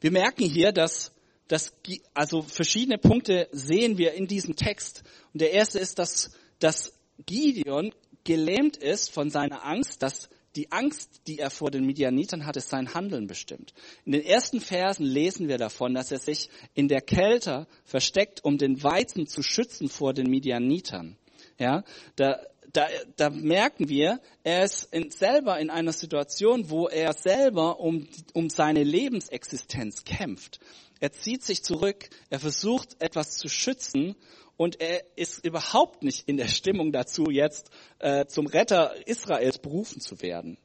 Wir 0.00 0.10
merken 0.10 0.44
hier, 0.44 0.72
dass, 0.72 1.12
dass 1.48 1.74
also 2.14 2.42
verschiedene 2.42 2.96
Punkte 2.96 3.48
sehen 3.52 3.98
wir 3.98 4.14
in 4.14 4.26
diesem 4.26 4.56
Text. 4.56 5.02
Und 5.34 5.42
der 5.42 5.52
erste 5.52 5.78
ist, 5.78 5.98
dass, 5.98 6.30
dass 6.58 6.94
Gideon 7.24 7.92
gelähmt 8.26 8.76
ist 8.76 9.10
von 9.10 9.30
seiner 9.30 9.64
Angst, 9.64 10.02
dass 10.02 10.28
die 10.56 10.72
Angst, 10.72 11.22
die 11.26 11.38
er 11.38 11.50
vor 11.50 11.70
den 11.70 11.84
Midianitern 11.84 12.46
hatte, 12.46 12.60
sein 12.60 12.94
Handeln 12.94 13.26
bestimmt. 13.26 13.72
In 14.04 14.12
den 14.12 14.24
ersten 14.24 14.60
Versen 14.60 15.04
lesen 15.06 15.48
wir 15.48 15.58
davon, 15.58 15.94
dass 15.94 16.10
er 16.10 16.18
sich 16.18 16.50
in 16.74 16.88
der 16.88 17.02
Kälte 17.02 17.66
versteckt, 17.84 18.44
um 18.44 18.58
den 18.58 18.82
Weizen 18.82 19.26
zu 19.26 19.42
schützen 19.42 19.88
vor 19.88 20.12
den 20.12 20.28
Midianitern. 20.28 21.16
Ja, 21.58 21.84
da, 22.16 22.40
da, 22.72 22.86
da 23.16 23.30
merken 23.30 23.88
wir, 23.88 24.20
er 24.44 24.64
ist 24.64 24.92
in, 24.92 25.10
selber 25.10 25.58
in 25.58 25.70
einer 25.70 25.92
Situation, 25.92 26.68
wo 26.70 26.88
er 26.88 27.12
selber 27.12 27.80
um, 27.80 28.08
um 28.32 28.50
seine 28.50 28.82
Lebensexistenz 28.82 30.04
kämpft. 30.04 30.58
Er 31.00 31.12
zieht 31.12 31.42
sich 31.42 31.62
zurück, 31.62 32.08
er 32.30 32.40
versucht 32.40 32.96
etwas 33.00 33.36
zu 33.36 33.48
schützen 33.48 34.16
und 34.56 34.80
er 34.80 35.04
ist 35.16 35.44
überhaupt 35.44 36.02
nicht 36.02 36.28
in 36.28 36.36
der 36.36 36.48
Stimmung 36.48 36.92
dazu, 36.92 37.30
jetzt 37.30 37.70
äh, 37.98 38.26
zum 38.26 38.46
Retter 38.46 38.94
Israels 39.06 39.58
berufen 39.58 40.00
zu 40.00 40.22
werden. 40.22 40.56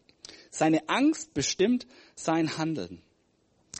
Seine 0.49 0.87
Angst 0.89 1.33
bestimmt 1.33 1.87
sein 2.15 2.57
Handeln. 2.57 3.01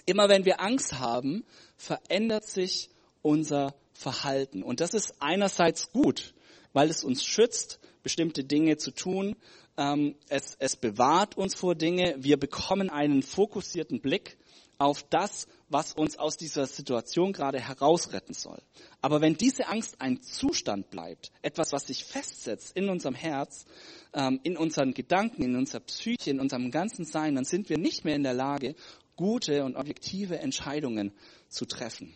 Immer 0.06 0.30
wenn 0.30 0.46
wir 0.46 0.62
Angst 0.62 1.00
haben, 1.00 1.44
verändert 1.78 2.46
sich 2.46 2.90
unser 3.22 3.76
Verhalten. 3.94 4.64
Und 4.64 4.80
das 4.80 4.94
ist 4.94 5.16
einerseits 5.20 5.92
gut, 5.92 6.34
weil 6.74 6.90
es 6.90 7.04
uns 7.04 7.24
schützt, 7.24 7.80
bestimmte 8.04 8.44
Dinge 8.44 8.78
zu 8.78 8.92
tun. 8.92 9.36
Ähm, 9.78 10.16
es, 10.28 10.56
es 10.60 10.76
bewahrt 10.76 11.38
uns 11.38 11.56
vor 11.56 11.76
Dinge. 11.76 12.16
Wir 12.18 12.38
bekommen 12.38 12.90
einen 12.90 13.22
fokussierten 13.22 14.02
Blick 14.02 14.38
auf 14.82 15.04
das, 15.04 15.48
was 15.70 15.94
uns 15.94 16.18
aus 16.18 16.38
dieser 16.38 16.66
Situation 16.66 17.34
gerade 17.34 17.60
herausretten 17.60 18.34
soll. 18.34 18.60
Aber 19.00 19.22
wenn 19.22 19.36
diese 19.36 19.68
Angst 19.68 20.02
ein 20.02 20.22
Zustand 20.22 20.90
bleibt, 20.90 21.32
etwas, 21.44 21.72
was 21.72 21.88
sich 21.88 22.04
festsetzt 22.04 22.76
in 22.76 22.90
unserem 22.90 23.16
Herz, 23.16 23.66
ähm, 24.14 24.40
in 24.44 24.58
unseren 24.58 24.94
Gedanken, 24.94 25.44
in 25.44 25.56
unserer 25.56 25.82
Psyche, 25.82 26.32
in 26.32 26.40
unserem 26.40 26.72
ganzen 26.72 27.06
Sein, 27.06 27.36
dann 27.36 27.46
sind 27.46 27.70
wir 27.70 27.78
nicht 27.78 28.06
mehr 28.06 28.16
in 28.16 28.24
der 28.24 28.34
Lage, 28.34 28.76
gute 29.16 29.64
und 29.64 29.76
objektive 29.76 30.40
Entscheidungen 30.40 31.14
zu 31.48 31.66
treffen. 31.66 32.14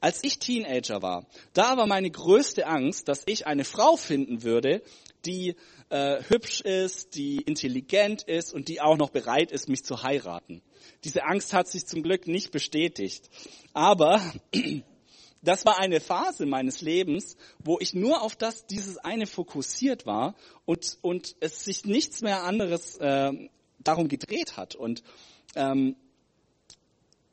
Als 0.00 0.22
ich 0.22 0.38
Teenager 0.38 1.02
war, 1.02 1.26
da 1.52 1.76
war 1.76 1.86
meine 1.86 2.10
größte 2.10 2.66
Angst, 2.66 3.08
dass 3.08 3.22
ich 3.26 3.46
eine 3.46 3.64
Frau 3.64 3.96
finden 3.96 4.42
würde, 4.42 4.82
die 5.24 5.56
äh, 5.88 6.22
hübsch 6.28 6.60
ist, 6.60 7.14
die 7.14 7.36
intelligent 7.36 8.22
ist 8.22 8.52
und 8.54 8.68
die 8.68 8.80
auch 8.80 8.96
noch 8.96 9.10
bereit 9.10 9.52
ist, 9.52 9.68
mich 9.68 9.84
zu 9.84 10.02
heiraten. 10.02 10.62
Diese 11.04 11.24
Angst 11.24 11.52
hat 11.52 11.68
sich 11.68 11.86
zum 11.86 12.02
Glück 12.02 12.26
nicht 12.26 12.50
bestätigt. 12.50 13.28
Aber 13.72 14.20
das 15.42 15.64
war 15.64 15.78
eine 15.78 16.00
Phase 16.00 16.46
meines 16.46 16.80
Lebens, 16.80 17.36
wo 17.58 17.78
ich 17.80 17.94
nur 17.94 18.22
auf 18.22 18.36
das, 18.36 18.66
dieses 18.66 18.98
eine 18.98 19.26
fokussiert 19.26 20.06
war 20.06 20.34
und, 20.64 20.98
und 21.02 21.36
es 21.40 21.64
sich 21.64 21.84
nichts 21.84 22.22
mehr 22.22 22.42
anderes 22.42 22.96
äh, 22.96 23.32
darum 23.78 24.08
gedreht 24.08 24.56
hat. 24.56 24.74
Und 24.74 25.02
ähm, 25.54 25.96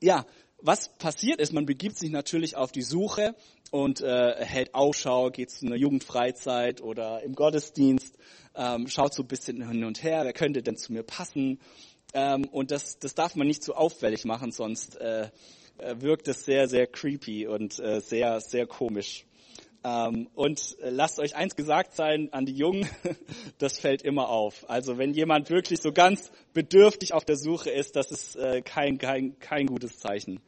ja, 0.01 0.25
was 0.63 0.88
passiert 0.98 1.41
ist, 1.41 1.51
man 1.51 1.65
begibt 1.65 1.98
sich 1.98 2.10
natürlich 2.10 2.55
auf 2.55 2.72
die 2.72 2.82
Suche 2.82 3.36
und 3.70 4.01
äh, 4.01 4.43
hält 4.46 4.74
Ausschau, 4.74 5.29
geht 5.29 5.51
zu 5.51 5.65
einer 5.65 5.75
Jugendfreizeit 5.75 6.82
oder 6.82 7.22
im 7.22 7.36
Gottesdienst, 7.36 8.17
ähm, 8.55 8.88
schaut 8.88 9.13
so 9.13 9.24
ein 9.24 9.27
bisschen 9.27 9.67
hin 9.67 9.84
und 9.84 10.03
her, 10.03 10.22
wer 10.24 10.32
könnte 10.32 10.63
denn 10.63 10.77
zu 10.77 10.93
mir 10.93 11.03
passen. 11.03 11.60
Ähm, 12.13 12.46
und 12.46 12.72
das, 12.72 12.98
das 12.98 13.13
darf 13.13 13.36
man 13.36 13.48
nicht 13.48 13.62
zu 13.62 13.75
auffällig 13.75 14.24
machen, 14.24 14.51
sonst 14.51 14.96
äh, 15.01 15.29
äh 15.79 15.96
wirkt 16.00 16.29
es 16.29 16.46
sehr, 16.46 16.70
sehr 16.70 16.88
creepy 16.88 17.46
und 17.46 17.77
äh, 17.79 18.00
sehr, 18.00 18.39
sehr 18.39 18.65
komisch. 18.65 19.25
Ähm, 19.84 20.29
und 20.34 20.77
äh, 20.79 20.91
lasst 20.91 21.20
euch 21.20 21.36
eins 21.36 21.58
gesagt 21.58 21.93
sein 21.93 22.32
an 22.32 22.46
die 22.46 22.55
Jungen, 22.55 22.88
das 23.58 23.79
fällt 23.79 24.01
immer 24.03 24.29
auf. 24.29 24.70
Also 24.70 24.98
wenn 24.98 25.13
jemand 25.13 25.50
wirklich 25.50 25.82
so 25.82 25.91
ganz 25.91 26.32
bedürftig 26.53 27.13
auf 27.13 27.25
der 27.25 27.36
Suche 27.36 27.70
ist, 27.70 27.98
das 27.98 28.12
ist 28.12 28.38
äh, 28.38 28.62
kein, 28.62 28.98
kein, 28.98 29.38
kein 29.39 29.67
gutes 29.67 30.00
Zeichen. 30.00 30.39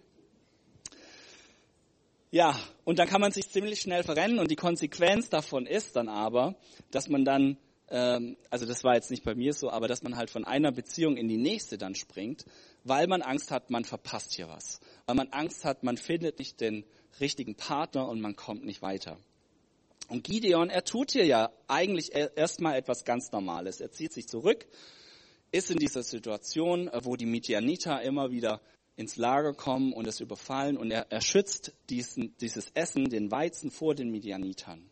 Ja, 2.36 2.60
und 2.84 3.00
dann 3.00 3.08
kann 3.08 3.22
man 3.22 3.32
sich 3.32 3.48
ziemlich 3.48 3.80
schnell 3.80 4.04
verrennen 4.04 4.40
und 4.40 4.52
die 4.52 4.58
Konsequenz 4.58 5.30
davon 5.30 5.66
ist 5.66 5.96
dann 5.96 6.10
aber, 6.10 6.56
dass 6.92 7.08
man 7.08 7.24
dann, 7.24 7.58
ähm, 7.88 8.36
also 8.50 8.66
das 8.66 8.84
war 8.84 8.94
jetzt 8.96 9.10
nicht 9.10 9.24
bei 9.24 9.36
mir 9.36 9.54
so, 9.54 9.70
aber 9.70 9.88
dass 9.88 10.04
man 10.04 10.18
halt 10.18 10.30
von 10.30 10.44
einer 10.44 10.74
Beziehung 10.74 11.16
in 11.16 11.30
die 11.30 11.38
nächste 11.38 11.78
dann 11.78 11.96
springt, 11.96 12.44
weil 12.84 13.08
man 13.08 13.22
Angst 13.22 13.52
hat, 13.52 13.70
man 13.70 13.86
verpasst 13.86 14.34
hier 14.34 14.50
was. 14.50 14.82
Weil 15.06 15.16
man 15.16 15.30
Angst 15.30 15.64
hat, 15.64 15.84
man 15.84 15.96
findet 15.96 16.38
nicht 16.38 16.60
den 16.60 16.84
richtigen 17.22 17.56
Partner 17.56 18.10
und 18.10 18.20
man 18.20 18.36
kommt 18.36 18.66
nicht 18.66 18.82
weiter. 18.82 19.18
Und 20.10 20.26
Gideon, 20.26 20.70
er 20.70 20.84
tut 20.84 21.12
hier 21.12 21.26
ja 21.26 21.54
eigentlich 21.70 22.14
erstmal 22.14 22.76
etwas 22.76 23.06
ganz 23.06 23.32
Normales. 23.32 23.80
Er 23.80 23.94
zieht 23.94 24.12
sich 24.12 24.28
zurück, 24.28 24.68
ist 25.54 25.72
in 25.72 25.78
dieser 25.78 26.04
Situation, 26.04 26.92
wo 27.04 27.16
die 27.16 27.28
Midianiter 27.28 28.02
immer 28.02 28.30
wieder 28.32 28.60
ins 28.98 29.18
Lager 29.18 29.54
kommen 29.54 29.94
und 29.94 30.08
es 30.08 30.20
überfallen 30.20 30.78
und 30.78 30.92
er, 30.92 31.12
er 31.12 31.22
schützt 31.22 31.74
diesen, 31.90 32.36
dieses 32.38 32.72
Essen, 32.74 33.10
den 33.10 33.32
Weizen 33.32 33.72
vor 33.72 33.94
den 33.96 34.10
Midianitern. 34.10 34.90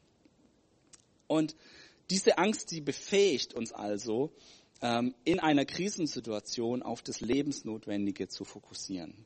Und 1.28 1.56
diese 2.10 2.38
Angst, 2.38 2.72
die 2.72 2.82
befähigt 2.82 3.54
uns 3.54 3.72
also, 3.72 4.32
ähm, 4.82 5.16
in 5.24 5.40
einer 5.40 5.66
Krisensituation 5.66 6.84
auf 6.84 7.02
das 7.02 7.22
Lebensnotwendige 7.22 8.28
zu 8.28 8.44
fokussieren. 8.44 9.26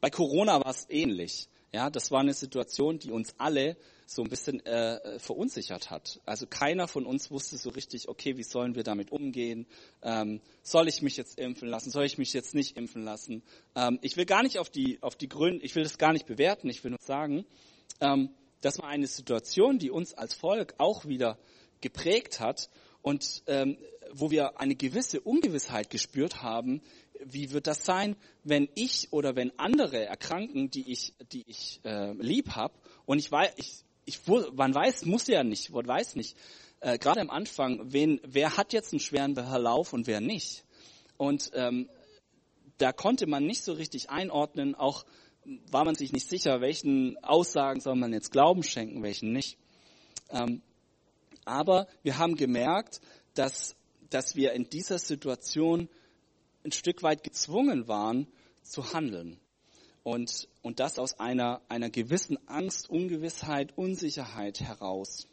Bei 0.00 0.10
Corona 0.10 0.60
war 0.60 0.70
es 0.70 0.86
ähnlich. 0.88 1.48
Ja, 1.72 1.90
das 1.90 2.10
war 2.10 2.20
eine 2.20 2.32
Situation, 2.32 2.98
die 2.98 3.10
uns 3.10 3.34
alle 3.36 3.76
so 4.10 4.22
ein 4.22 4.30
bisschen 4.30 4.64
äh, 4.64 5.18
verunsichert 5.18 5.90
hat. 5.90 6.20
Also 6.24 6.46
keiner 6.46 6.88
von 6.88 7.04
uns 7.04 7.30
wusste 7.30 7.58
so 7.58 7.68
richtig, 7.68 8.08
okay, 8.08 8.38
wie 8.38 8.42
sollen 8.42 8.74
wir 8.74 8.82
damit 8.82 9.12
umgehen? 9.12 9.66
Ähm, 10.02 10.40
soll 10.62 10.88
ich 10.88 11.02
mich 11.02 11.18
jetzt 11.18 11.38
impfen 11.38 11.68
lassen? 11.68 11.90
Soll 11.90 12.04
ich 12.04 12.16
mich 12.16 12.32
jetzt 12.32 12.54
nicht 12.54 12.78
impfen 12.78 13.04
lassen? 13.04 13.42
Ähm, 13.76 13.98
ich 14.00 14.16
will 14.16 14.24
gar 14.24 14.42
nicht 14.42 14.58
auf 14.58 14.70
die 14.70 15.02
auf 15.02 15.14
die 15.14 15.28
Gründe, 15.28 15.62
ich 15.62 15.74
will 15.74 15.82
das 15.82 15.98
gar 15.98 16.14
nicht 16.14 16.26
bewerten. 16.26 16.70
Ich 16.70 16.82
will 16.84 16.92
nur 16.92 17.00
sagen, 17.02 17.44
ähm, 18.00 18.30
das 18.62 18.78
war 18.78 18.88
eine 18.88 19.06
Situation, 19.06 19.78
die 19.78 19.90
uns 19.90 20.14
als 20.14 20.32
Volk 20.32 20.74
auch 20.78 21.04
wieder 21.04 21.38
geprägt 21.82 22.40
hat 22.40 22.70
und 23.02 23.42
ähm, 23.46 23.76
wo 24.10 24.30
wir 24.30 24.58
eine 24.58 24.74
gewisse 24.74 25.20
Ungewissheit 25.20 25.90
gespürt 25.90 26.42
haben, 26.42 26.80
wie 27.22 27.50
wird 27.50 27.66
das 27.66 27.84
sein, 27.84 28.16
wenn 28.42 28.70
ich 28.74 29.12
oder 29.12 29.36
wenn 29.36 29.56
andere 29.58 30.06
erkranken, 30.06 30.70
die 30.70 30.90
ich, 30.90 31.12
die 31.30 31.44
ich 31.46 31.80
äh, 31.84 32.12
lieb 32.12 32.52
habe 32.52 32.72
und 33.04 33.18
ich 33.18 33.30
weiß, 33.30 33.52
ich, 33.56 33.84
ich, 34.08 34.20
man 34.26 34.74
weiß, 34.74 35.04
muss 35.04 35.26
ja 35.26 35.44
nicht, 35.44 35.70
man 35.70 35.86
weiß 35.86 36.16
nicht, 36.16 36.36
äh, 36.80 36.98
gerade 36.98 37.20
am 37.20 37.30
Anfang, 37.30 37.92
wen, 37.92 38.20
wer 38.24 38.56
hat 38.56 38.72
jetzt 38.72 38.92
einen 38.92 39.00
schweren 39.00 39.34
Verlauf 39.34 39.92
und 39.92 40.06
wer 40.06 40.20
nicht. 40.20 40.64
Und 41.16 41.50
ähm, 41.54 41.88
da 42.78 42.92
konnte 42.92 43.26
man 43.26 43.44
nicht 43.44 43.62
so 43.62 43.72
richtig 43.72 44.08
einordnen, 44.08 44.74
auch 44.74 45.04
war 45.70 45.84
man 45.84 45.94
sich 45.94 46.12
nicht 46.12 46.28
sicher, 46.28 46.60
welchen 46.60 47.22
Aussagen 47.22 47.80
soll 47.80 47.96
man 47.96 48.12
jetzt 48.12 48.32
Glauben 48.32 48.62
schenken, 48.62 49.02
welchen 49.02 49.32
nicht. 49.32 49.58
Ähm, 50.30 50.62
aber 51.44 51.86
wir 52.02 52.18
haben 52.18 52.36
gemerkt, 52.36 53.00
dass, 53.34 53.76
dass 54.10 54.36
wir 54.36 54.52
in 54.52 54.68
dieser 54.68 54.98
Situation 54.98 55.88
ein 56.64 56.72
Stück 56.72 57.02
weit 57.02 57.22
gezwungen 57.24 57.88
waren 57.88 58.26
zu 58.62 58.92
handeln. 58.92 59.38
Und, 60.08 60.48
und 60.62 60.80
das 60.80 60.98
aus 60.98 61.20
einer, 61.20 61.60
einer 61.68 61.90
gewissen 61.90 62.38
Angst, 62.48 62.88
Ungewissheit, 62.88 63.76
Unsicherheit 63.76 64.58
heraus. 64.58 65.28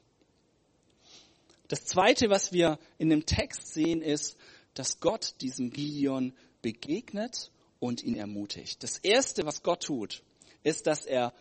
Das 1.69 1.85
Zweite, 1.85 2.29
was 2.29 2.51
wir 2.51 2.77
in 2.97 3.07
dem 3.07 3.25
Text 3.25 3.73
sehen, 3.73 4.01
ist, 4.01 4.35
dass 4.73 4.99
Gott 4.99 5.35
diesem 5.39 5.69
Gideon 5.69 6.33
begegnet 6.61 7.51
und 7.79 8.03
ihn 8.03 8.17
ermutigt. 8.17 8.83
Das 8.83 8.97
Erste, 8.97 9.45
was 9.45 9.63
Gott 9.63 9.83
tut, 9.83 10.23
ist, 10.61 10.88
dass 10.88 11.05
er 11.05 11.33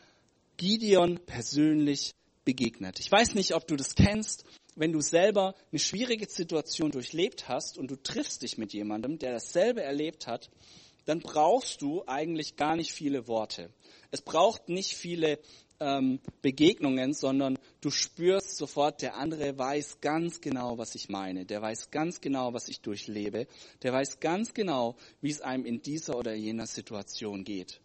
Gideon 0.56 1.18
persönlich 1.26 2.14
begegnet. 2.44 3.00
Ich 3.00 3.10
weiß 3.10 3.34
nicht, 3.34 3.56
ob 3.56 3.66
du 3.66 3.74
das 3.74 3.96
kennst, 3.96 4.44
wenn 4.76 4.92
du 4.92 5.00
selber 5.00 5.56
eine 5.72 5.80
schwierige 5.80 6.28
Situation 6.30 6.92
durchlebt 6.92 7.48
hast 7.48 7.78
und 7.78 7.90
du 7.90 7.96
triffst 7.96 8.42
dich 8.42 8.58
mit 8.58 8.72
jemandem, 8.72 9.18
der 9.18 9.32
dasselbe 9.32 9.82
erlebt 9.82 10.28
hat, 10.28 10.50
dann 11.04 11.20
brauchst 11.20 11.82
du 11.82 12.04
eigentlich 12.06 12.56
gar 12.56 12.76
nicht 12.76 12.92
viele 12.92 13.28
Worte. 13.28 13.70
Es 14.10 14.22
braucht 14.22 14.68
nicht 14.68 14.94
viele 14.94 15.38
ähm, 15.80 16.20
Begegnungen, 16.40 17.14
sondern 17.14 17.58
du 17.80 17.90
spürst 17.90 18.56
sofort, 18.56 19.02
der 19.02 19.16
andere 19.16 19.58
weiß 19.58 20.00
ganz 20.00 20.40
genau, 20.40 20.78
was 20.78 20.94
ich 20.94 21.08
meine. 21.08 21.44
Der 21.44 21.60
weiß 21.60 21.90
ganz 21.90 22.20
genau, 22.20 22.52
was 22.52 22.68
ich 22.68 22.80
durchlebe. 22.80 23.46
Der 23.82 23.92
weiß 23.92 24.20
ganz 24.20 24.54
genau, 24.54 24.96
wie 25.20 25.30
es 25.30 25.40
einem 25.40 25.64
in 25.64 25.82
dieser 25.82 26.16
oder 26.16 26.34
jener 26.34 26.66
Situation 26.66 27.44
geht. 27.44 27.80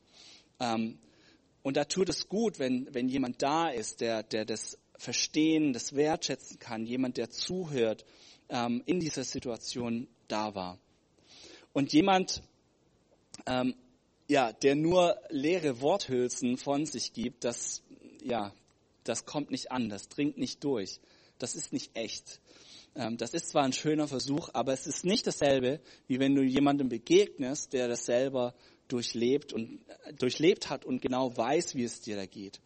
Ähm, 0.60 1.00
und 1.62 1.78
da 1.78 1.86
tut 1.86 2.10
es 2.10 2.28
gut, 2.28 2.60
wenn, 2.60 2.88
wenn 2.94 3.10
jemand 3.10 3.42
da 3.42 3.70
ist, 3.70 4.02
der, 4.02 4.24
der 4.24 4.46
das 4.46 4.78
verstehen, 4.98 5.74
das 5.74 5.96
wertschätzen 5.96 6.60
kann, 6.60 6.86
jemand, 6.86 7.18
der 7.18 7.30
zuhört, 7.30 8.06
ähm, 8.50 8.82
in 8.86 9.00
dieser 9.00 9.24
Situation 9.24 10.08
da 10.28 10.56
war. 10.56 10.80
Und 11.74 11.94
jemand, 11.94 12.42
ähm, 13.46 13.76
ja, 14.28 14.54
der 14.54 14.76
nur 14.76 15.18
leere 15.30 15.82
Worthülsen 15.82 16.58
von 16.58 16.86
sich 16.86 17.14
gibt, 17.14 17.44
das, 17.44 17.82
ja, 18.24 18.54
das 19.04 19.26
kommt 19.26 19.52
nicht 19.52 19.72
an, 19.72 19.90
das 19.90 20.10
dringt 20.10 20.38
nicht 20.38 20.64
durch, 20.64 21.00
das 21.40 21.56
ist 21.56 21.74
nicht 21.74 21.96
echt. 21.96 22.40
Ähm, 22.96 23.18
das 23.18 23.34
ist 23.34 23.50
zwar 23.50 23.64
ein 23.64 23.74
schöner 23.74 24.08
Versuch, 24.08 24.50
aber 24.54 24.74
es 24.74 24.88
ist 24.88 25.06
nicht 25.06 25.26
dasselbe, 25.26 25.80
wie 26.08 26.20
wenn 26.20 26.36
du 26.36 26.44
jemandem 26.44 26.90
begegnest, 26.90 27.74
der 27.74 27.88
das 27.88 28.06
selber 28.06 28.54
durchlebt 28.88 29.54
und 29.54 29.80
äh, 30.06 30.14
durchlebt 30.14 30.70
hat 30.70 30.86
und 30.86 31.02
genau 31.02 31.36
weiß, 31.36 31.76
wie 31.76 31.84
es 31.84 32.02
dir 32.02 32.16
da 32.16 32.26
geht. 32.26 32.60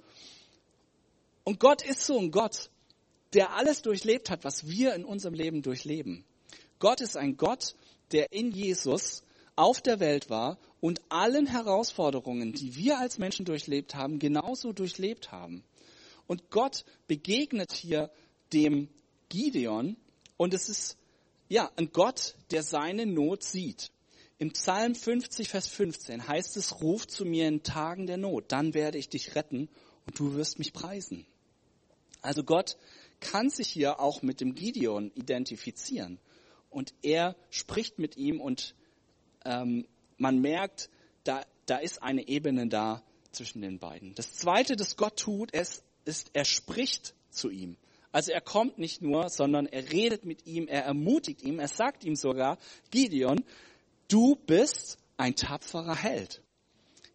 Und 1.44 1.60
Gott 1.60 1.82
ist 1.86 2.06
so 2.06 2.18
ein 2.18 2.32
Gott, 2.32 2.70
der 3.34 3.56
alles 3.56 3.82
durchlebt 3.82 4.30
hat, 4.30 4.44
was 4.44 4.68
wir 4.68 4.96
in 4.96 5.06
unserem 5.06 5.34
Leben 5.34 5.62
durchleben. 5.62 6.24
Gott 6.80 7.02
ist 7.02 7.18
ein 7.18 7.38
Gott, 7.38 7.76
der 8.12 8.32
in 8.32 8.52
Jesus 8.52 9.23
auf 9.56 9.82
der 9.82 10.00
Welt 10.00 10.30
war 10.30 10.58
und 10.82 11.02
allen 11.10 11.46
Herausforderungen, 11.48 12.54
die 12.54 12.76
wir 12.76 13.00
als 13.00 13.18
Menschen 13.18 13.46
durchlebt 13.46 13.96
haben, 13.96 14.20
genauso 14.20 14.74
durchlebt 14.74 15.32
haben. 15.32 15.64
Und 16.28 16.50
Gott 16.50 16.86
begegnet 17.08 17.74
hier 17.74 18.10
dem 18.52 18.90
Gideon 19.30 19.98
und 20.38 20.54
es 20.54 20.70
ist 20.70 20.98
ja 21.50 21.72
ein 21.76 21.92
Gott, 21.92 22.36
der 22.52 22.64
seine 22.64 23.06
Not 23.06 23.44
sieht. 23.44 23.92
Im 24.40 24.52
Psalm 24.52 24.96
50, 24.96 25.50
Vers 25.50 25.68
15 25.68 26.28
heißt 26.28 26.58
es, 26.58 26.82
ruf 26.82 27.08
zu 27.08 27.26
mir 27.26 27.48
in 27.48 27.64
Tagen 27.64 28.08
der 28.08 28.18
Not, 28.18 28.52
dann 28.52 28.74
werde 28.74 28.98
ich 28.98 29.10
dich 29.10 29.36
retten 29.36 29.70
und 30.06 30.20
du 30.20 30.34
wirst 30.34 30.60
mich 30.60 30.74
preisen. 30.74 31.26
Also 32.22 32.44
Gott 32.44 32.78
kann 33.20 33.50
sich 33.50 33.68
hier 33.68 34.00
auch 34.00 34.22
mit 34.22 34.42
dem 34.42 34.56
Gideon 34.56 35.12
identifizieren. 35.16 36.20
Und 36.70 36.94
er 37.04 37.36
spricht 37.52 38.00
mit 38.00 38.18
ihm 38.18 38.42
und 38.42 38.76
ähm, 39.46 39.86
man 40.18 40.40
merkt, 40.40 40.90
da, 41.24 41.44
da 41.66 41.78
ist 41.78 42.02
eine 42.02 42.28
Ebene 42.28 42.68
da 42.68 43.04
zwischen 43.32 43.62
den 43.62 43.80
beiden. 43.80 44.16
Das 44.16 44.34
Zweite, 44.34 44.76
das 44.76 44.96
Gott 44.96 45.18
tut, 45.18 45.52
ist, 45.52 45.84
ist, 46.06 46.32
er 46.34 46.46
spricht 46.46 47.16
zu 47.30 47.50
ihm. 47.50 47.78
Also 48.12 48.32
er 48.32 48.42
kommt 48.42 48.78
nicht 48.78 49.02
nur, 49.02 49.30
sondern 49.30 49.66
er 49.66 49.92
redet 49.92 50.24
mit 50.24 50.46
ihm, 50.46 50.68
er 50.68 50.84
ermutigt 50.84 51.42
ihm, 51.42 51.60
er 51.60 51.68
sagt 51.68 52.04
ihm 52.04 52.16
sogar, 52.16 52.60
Gideon, 52.92 53.44
du 54.08 54.36
bist 54.36 55.00
ein 55.18 55.36
tapferer 55.36 55.96
Held. 55.96 56.44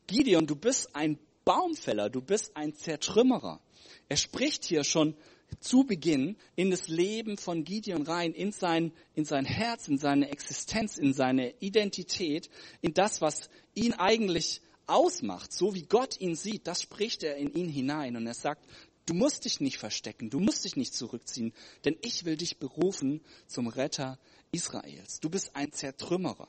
Gideon, 0.08 0.46
du 0.46 0.56
bist 0.56 0.94
ein 0.96 1.18
Baumfäller, 1.44 2.10
du 2.10 2.20
bist 2.20 2.56
ein 2.56 2.74
Zertrümmerer. 2.74 3.60
Er 4.08 4.16
spricht 4.16 4.64
hier 4.64 4.82
schon 4.82 5.14
zu 5.60 5.84
Beginn 5.84 6.36
in 6.56 6.70
das 6.70 6.88
Leben 6.88 7.36
von 7.36 7.64
Gideon 7.64 8.02
rein, 8.02 8.32
in 8.32 8.52
sein, 8.52 8.92
in 9.14 9.24
sein 9.24 9.44
Herz, 9.44 9.88
in 9.88 9.98
seine 9.98 10.30
Existenz, 10.30 10.98
in 10.98 11.14
seine 11.14 11.54
Identität, 11.60 12.48
in 12.80 12.94
das, 12.94 13.20
was 13.20 13.48
ihn 13.74 13.94
eigentlich 13.94 14.60
ausmacht, 14.86 15.52
so 15.52 15.74
wie 15.74 15.82
Gott 15.82 16.20
ihn 16.20 16.34
sieht, 16.34 16.66
das 16.66 16.82
spricht 16.82 17.22
er 17.22 17.36
in 17.36 17.52
ihn 17.52 17.68
hinein 17.68 18.16
und 18.16 18.26
er 18.26 18.34
sagt, 18.34 18.64
du 19.06 19.14
musst 19.14 19.44
dich 19.44 19.60
nicht 19.60 19.78
verstecken, 19.78 20.30
du 20.30 20.40
musst 20.40 20.64
dich 20.64 20.76
nicht 20.76 20.94
zurückziehen, 20.94 21.52
denn 21.84 21.96
ich 22.02 22.24
will 22.24 22.36
dich 22.36 22.58
berufen 22.58 23.20
zum 23.46 23.68
Retter 23.68 24.18
Israels. 24.52 25.20
Du 25.20 25.28
bist 25.28 25.54
ein 25.54 25.72
Zertrümmerer. 25.72 26.48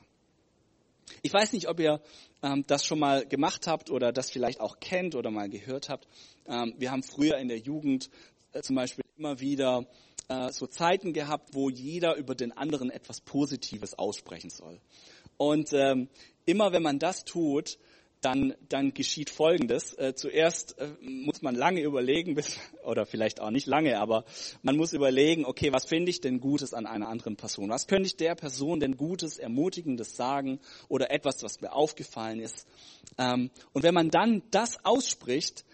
Ich 1.22 1.32
weiß 1.32 1.52
nicht, 1.52 1.68
ob 1.68 1.80
ihr 1.80 2.00
ähm, 2.42 2.64
das 2.66 2.84
schon 2.84 2.98
mal 2.98 3.26
gemacht 3.26 3.66
habt 3.66 3.90
oder 3.90 4.12
das 4.12 4.30
vielleicht 4.30 4.60
auch 4.60 4.78
kennt 4.80 5.14
oder 5.14 5.30
mal 5.30 5.48
gehört 5.48 5.88
habt. 5.88 6.06
Ähm, 6.46 6.74
wir 6.78 6.90
haben 6.90 7.02
früher 7.02 7.36
in 7.38 7.48
der 7.48 7.58
Jugend 7.58 8.10
zum 8.62 8.76
Beispiel 8.76 9.04
immer 9.16 9.40
wieder 9.40 9.86
äh, 10.28 10.50
so 10.52 10.66
Zeiten 10.66 11.12
gehabt, 11.12 11.54
wo 11.54 11.68
jeder 11.68 12.16
über 12.16 12.34
den 12.34 12.52
anderen 12.52 12.90
etwas 12.90 13.20
Positives 13.20 13.98
aussprechen 13.98 14.50
soll. 14.50 14.80
Und 15.36 15.72
ähm, 15.72 16.08
immer 16.46 16.72
wenn 16.72 16.82
man 16.82 16.98
das 16.98 17.24
tut, 17.24 17.78
dann, 18.20 18.54
dann 18.68 18.92
geschieht 18.92 19.30
Folgendes. 19.30 19.94
Äh, 19.94 20.14
zuerst 20.14 20.78
äh, 20.78 20.88
muss 21.00 21.42
man 21.42 21.54
lange 21.54 21.80
überlegen, 21.80 22.34
bis, 22.34 22.58
oder 22.84 23.06
vielleicht 23.06 23.40
auch 23.40 23.50
nicht 23.50 23.66
lange, 23.66 23.98
aber 23.98 24.24
man 24.62 24.76
muss 24.76 24.92
überlegen, 24.92 25.44
okay, 25.44 25.72
was 25.72 25.86
finde 25.86 26.10
ich 26.10 26.20
denn 26.20 26.40
Gutes 26.40 26.74
an 26.74 26.86
einer 26.86 27.08
anderen 27.08 27.36
Person? 27.36 27.70
Was 27.70 27.86
könnte 27.86 28.06
ich 28.06 28.16
der 28.16 28.34
Person 28.34 28.80
denn 28.80 28.96
Gutes, 28.96 29.38
Ermutigendes 29.38 30.16
sagen 30.16 30.60
oder 30.88 31.10
etwas, 31.10 31.42
was 31.42 31.60
mir 31.60 31.72
aufgefallen 31.72 32.40
ist? 32.40 32.66
Ähm, 33.18 33.50
und 33.72 33.82
wenn 33.82 33.94
man 33.94 34.10
dann 34.10 34.42
das 34.50 34.84
ausspricht, 34.84 35.64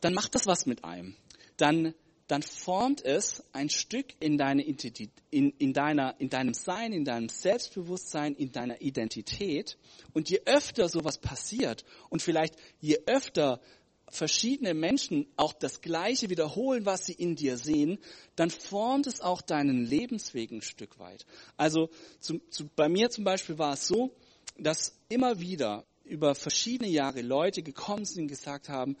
dann 0.00 0.14
macht 0.14 0.34
das 0.34 0.46
was 0.46 0.66
mit 0.66 0.84
einem. 0.84 1.14
Dann 1.60 1.94
dann 2.30 2.42
formt 2.42 3.04
es 3.04 3.42
ein 3.52 3.68
Stück 3.70 4.14
in, 4.20 4.38
deine 4.38 4.62
in, 4.62 5.50
in, 5.50 5.72
deiner, 5.72 6.14
in 6.20 6.28
deinem 6.30 6.54
Sein, 6.54 6.92
in 6.92 7.04
deinem 7.04 7.28
Selbstbewusstsein, 7.28 8.36
in 8.36 8.52
deiner 8.52 8.80
Identität. 8.80 9.76
Und 10.12 10.30
je 10.30 10.40
öfter 10.44 10.88
sowas 10.88 11.18
passiert 11.18 11.84
und 12.08 12.22
vielleicht 12.22 12.54
je 12.78 13.00
öfter 13.06 13.60
verschiedene 14.08 14.74
Menschen 14.74 15.26
auch 15.36 15.52
das 15.52 15.80
Gleiche 15.80 16.30
wiederholen, 16.30 16.86
was 16.86 17.06
sie 17.06 17.14
in 17.14 17.34
dir 17.34 17.56
sehen, 17.56 17.98
dann 18.36 18.50
formt 18.50 19.08
es 19.08 19.20
auch 19.20 19.42
deinen 19.42 19.84
Lebensweg 19.84 20.52
ein 20.52 20.62
Stück 20.62 21.00
weit. 21.00 21.26
Also 21.56 21.90
zu, 22.20 22.38
zu, 22.50 22.68
bei 22.76 22.88
mir 22.88 23.10
zum 23.10 23.24
Beispiel 23.24 23.58
war 23.58 23.72
es 23.72 23.88
so, 23.88 24.14
dass 24.56 24.96
immer 25.08 25.40
wieder 25.40 25.84
über 26.04 26.36
verschiedene 26.36 26.90
Jahre 26.90 27.22
Leute 27.22 27.62
gekommen 27.62 28.04
sind 28.04 28.22
und 28.22 28.28
gesagt 28.28 28.68
haben, 28.68 28.96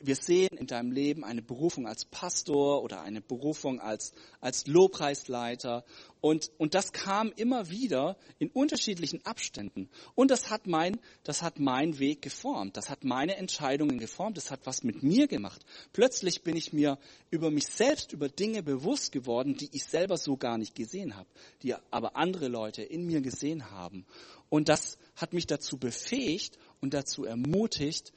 wir 0.00 0.16
sehen 0.16 0.56
in 0.56 0.66
deinem 0.66 0.92
Leben 0.92 1.24
eine 1.24 1.42
Berufung 1.42 1.86
als 1.86 2.04
Pastor 2.04 2.82
oder 2.82 3.02
eine 3.02 3.20
Berufung 3.20 3.80
als, 3.80 4.12
als 4.40 4.66
Lobpreisleiter. 4.66 5.84
Und, 6.20 6.50
und 6.58 6.74
das 6.74 6.92
kam 6.92 7.32
immer 7.36 7.70
wieder 7.70 8.16
in 8.38 8.50
unterschiedlichen 8.50 9.24
Abständen. 9.24 9.88
Und 10.14 10.30
das 10.30 10.50
hat 10.50 10.66
mein, 10.66 11.00
das 11.24 11.42
hat 11.42 11.58
mein 11.58 11.98
Weg 11.98 12.22
geformt. 12.22 12.76
Das 12.76 12.90
hat 12.90 13.04
meine 13.04 13.36
Entscheidungen 13.36 13.98
geformt. 13.98 14.36
Das 14.36 14.50
hat 14.50 14.60
was 14.64 14.82
mit 14.82 15.02
mir 15.02 15.26
gemacht. 15.26 15.64
Plötzlich 15.92 16.42
bin 16.42 16.56
ich 16.56 16.72
mir 16.72 16.98
über 17.30 17.50
mich 17.50 17.66
selbst, 17.66 18.12
über 18.12 18.28
Dinge 18.28 18.62
bewusst 18.62 19.12
geworden, 19.12 19.56
die 19.56 19.70
ich 19.72 19.84
selber 19.84 20.16
so 20.16 20.36
gar 20.36 20.58
nicht 20.58 20.74
gesehen 20.74 21.16
habe, 21.16 21.28
die 21.62 21.74
aber 21.90 22.16
andere 22.16 22.48
Leute 22.48 22.82
in 22.82 23.06
mir 23.06 23.20
gesehen 23.20 23.70
haben. 23.70 24.06
Und 24.48 24.68
das 24.68 24.98
hat 25.16 25.32
mich 25.32 25.46
dazu 25.46 25.78
befähigt 25.78 26.58
und 26.80 26.94
dazu 26.94 27.24
ermutigt, 27.24 28.12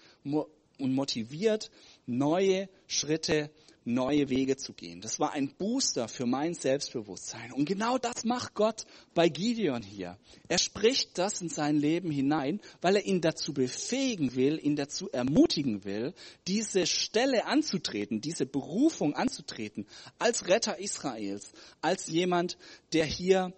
und 0.80 0.94
motiviert, 0.94 1.72
neue 2.06 2.70
Schritte, 2.88 3.50
neue 3.86 4.30
Wege 4.30 4.58
zu 4.58 4.74
gehen. 4.74 5.00
Das 5.00 5.20
war 5.20 5.34
ein 5.34 5.50
Booster 5.56 6.08
für 6.08 6.26
mein 6.26 6.56
Selbstbewusstsein. 6.56 7.52
Und 7.52 7.66
genau 7.66 7.98
das 7.98 8.26
macht 8.26 8.56
Gott 8.56 8.86
bei 9.14 9.30
Gideon 9.30 9.84
hier. 9.84 10.18
Er 10.48 10.58
spricht 10.58 11.18
das 11.18 11.42
in 11.42 11.50
sein 11.50 11.78
Leben 11.78 12.10
hinein, 12.10 12.60
weil 12.82 12.96
er 12.96 13.06
ihn 13.06 13.22
dazu 13.22 13.54
befähigen 13.54 14.36
will, 14.36 14.60
ihn 14.62 14.76
dazu 14.76 15.10
ermutigen 15.12 15.84
will, 15.86 16.14
diese 16.48 16.88
Stelle 16.88 17.46
anzutreten, 17.46 18.22
diese 18.22 18.48
Berufung 18.48 19.14
anzutreten, 19.14 19.86
als 20.18 20.48
Retter 20.48 20.80
Israels, 20.80 21.54
als 21.82 22.08
jemand, 22.08 22.58
der 22.92 23.06
hier 23.06 23.54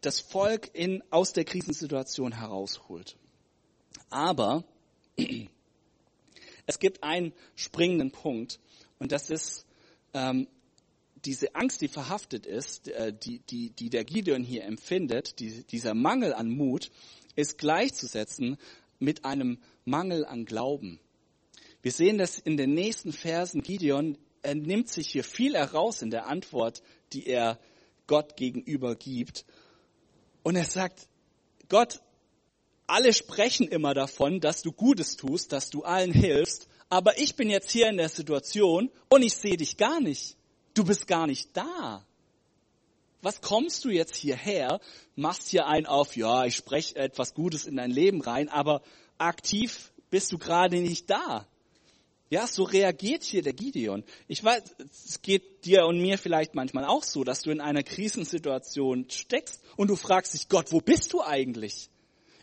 das 0.00 0.20
Volk 0.20 0.70
in, 0.72 1.02
aus 1.10 1.32
der 1.34 1.44
Krisensituation 1.44 2.32
herausholt. 2.32 3.16
Aber 4.08 4.64
es 6.66 6.78
gibt 6.78 7.02
einen 7.02 7.32
springenden 7.54 8.10
Punkt 8.10 8.60
und 8.98 9.12
das 9.12 9.30
ist 9.30 9.66
ähm, 10.14 10.48
diese 11.24 11.54
Angst, 11.54 11.80
die 11.80 11.88
verhaftet 11.88 12.46
ist, 12.46 12.88
äh, 12.88 13.12
die, 13.12 13.40
die, 13.40 13.70
die 13.70 13.90
der 13.90 14.04
Gideon 14.04 14.44
hier 14.44 14.64
empfindet, 14.64 15.40
die, 15.40 15.64
dieser 15.64 15.94
Mangel 15.94 16.32
an 16.34 16.48
Mut, 16.48 16.90
ist 17.34 17.58
gleichzusetzen 17.58 18.56
mit 18.98 19.24
einem 19.24 19.58
Mangel 19.84 20.24
an 20.24 20.44
Glauben. 20.44 21.00
Wir 21.82 21.92
sehen 21.92 22.18
das 22.18 22.38
in 22.38 22.56
den 22.56 22.74
nächsten 22.74 23.12
Versen. 23.12 23.62
Gideon 23.62 24.18
er 24.46 24.54
nimmt 24.54 24.88
sich 24.88 25.08
hier 25.08 25.24
viel 25.24 25.54
heraus 25.54 26.02
in 26.02 26.10
der 26.10 26.28
Antwort, 26.28 26.80
die 27.12 27.26
er 27.26 27.58
Gott 28.06 28.36
gegenüber 28.36 28.94
gibt. 28.94 29.44
Und 30.44 30.54
er 30.54 30.64
sagt, 30.64 31.08
Gott, 31.68 32.00
alle 32.86 33.12
sprechen 33.12 33.68
immer 33.68 33.94
davon, 33.94 34.40
dass 34.40 34.62
du 34.62 34.72
Gutes 34.72 35.16
tust, 35.16 35.52
dass 35.52 35.70
du 35.70 35.82
allen 35.82 36.12
hilfst, 36.12 36.68
aber 36.88 37.18
ich 37.18 37.34
bin 37.34 37.50
jetzt 37.50 37.70
hier 37.70 37.88
in 37.88 37.96
der 37.96 38.08
Situation 38.08 38.90
und 39.08 39.22
ich 39.22 39.34
sehe 39.34 39.56
dich 39.56 39.76
gar 39.76 40.00
nicht. 40.00 40.36
Du 40.74 40.84
bist 40.84 41.06
gar 41.06 41.26
nicht 41.26 41.48
da. 41.54 42.04
Was 43.22 43.40
kommst 43.40 43.84
du 43.84 43.88
jetzt 43.88 44.14
hierher, 44.14 44.80
machst 45.16 45.48
hier 45.48 45.66
ein 45.66 45.86
auf, 45.86 46.16
ja, 46.16 46.44
ich 46.44 46.54
spreche 46.54 46.96
etwas 46.96 47.34
Gutes 47.34 47.66
in 47.66 47.76
dein 47.76 47.90
Leben 47.90 48.20
rein, 48.20 48.48
aber 48.48 48.82
aktiv 49.18 49.92
bist 50.10 50.30
du 50.30 50.38
gerade 50.38 50.76
nicht 50.76 51.10
da. 51.10 51.46
Ja, 52.28 52.46
so 52.46 52.64
reagiert 52.64 53.22
hier 53.22 53.42
der 53.42 53.52
Gideon. 53.52 54.04
Ich 54.26 54.42
weiß, 54.42 54.62
es 54.78 55.22
geht 55.22 55.64
dir 55.64 55.86
und 55.86 56.00
mir 56.00 56.18
vielleicht 56.18 56.54
manchmal 56.54 56.84
auch 56.84 57.04
so, 57.04 57.24
dass 57.24 57.42
du 57.42 57.50
in 57.50 57.60
einer 57.60 57.84
Krisensituation 57.84 59.08
steckst 59.10 59.62
und 59.76 59.88
du 59.88 59.96
fragst 59.96 60.34
dich, 60.34 60.48
Gott, 60.48 60.72
wo 60.72 60.80
bist 60.80 61.12
du 61.12 61.22
eigentlich? 61.22 61.88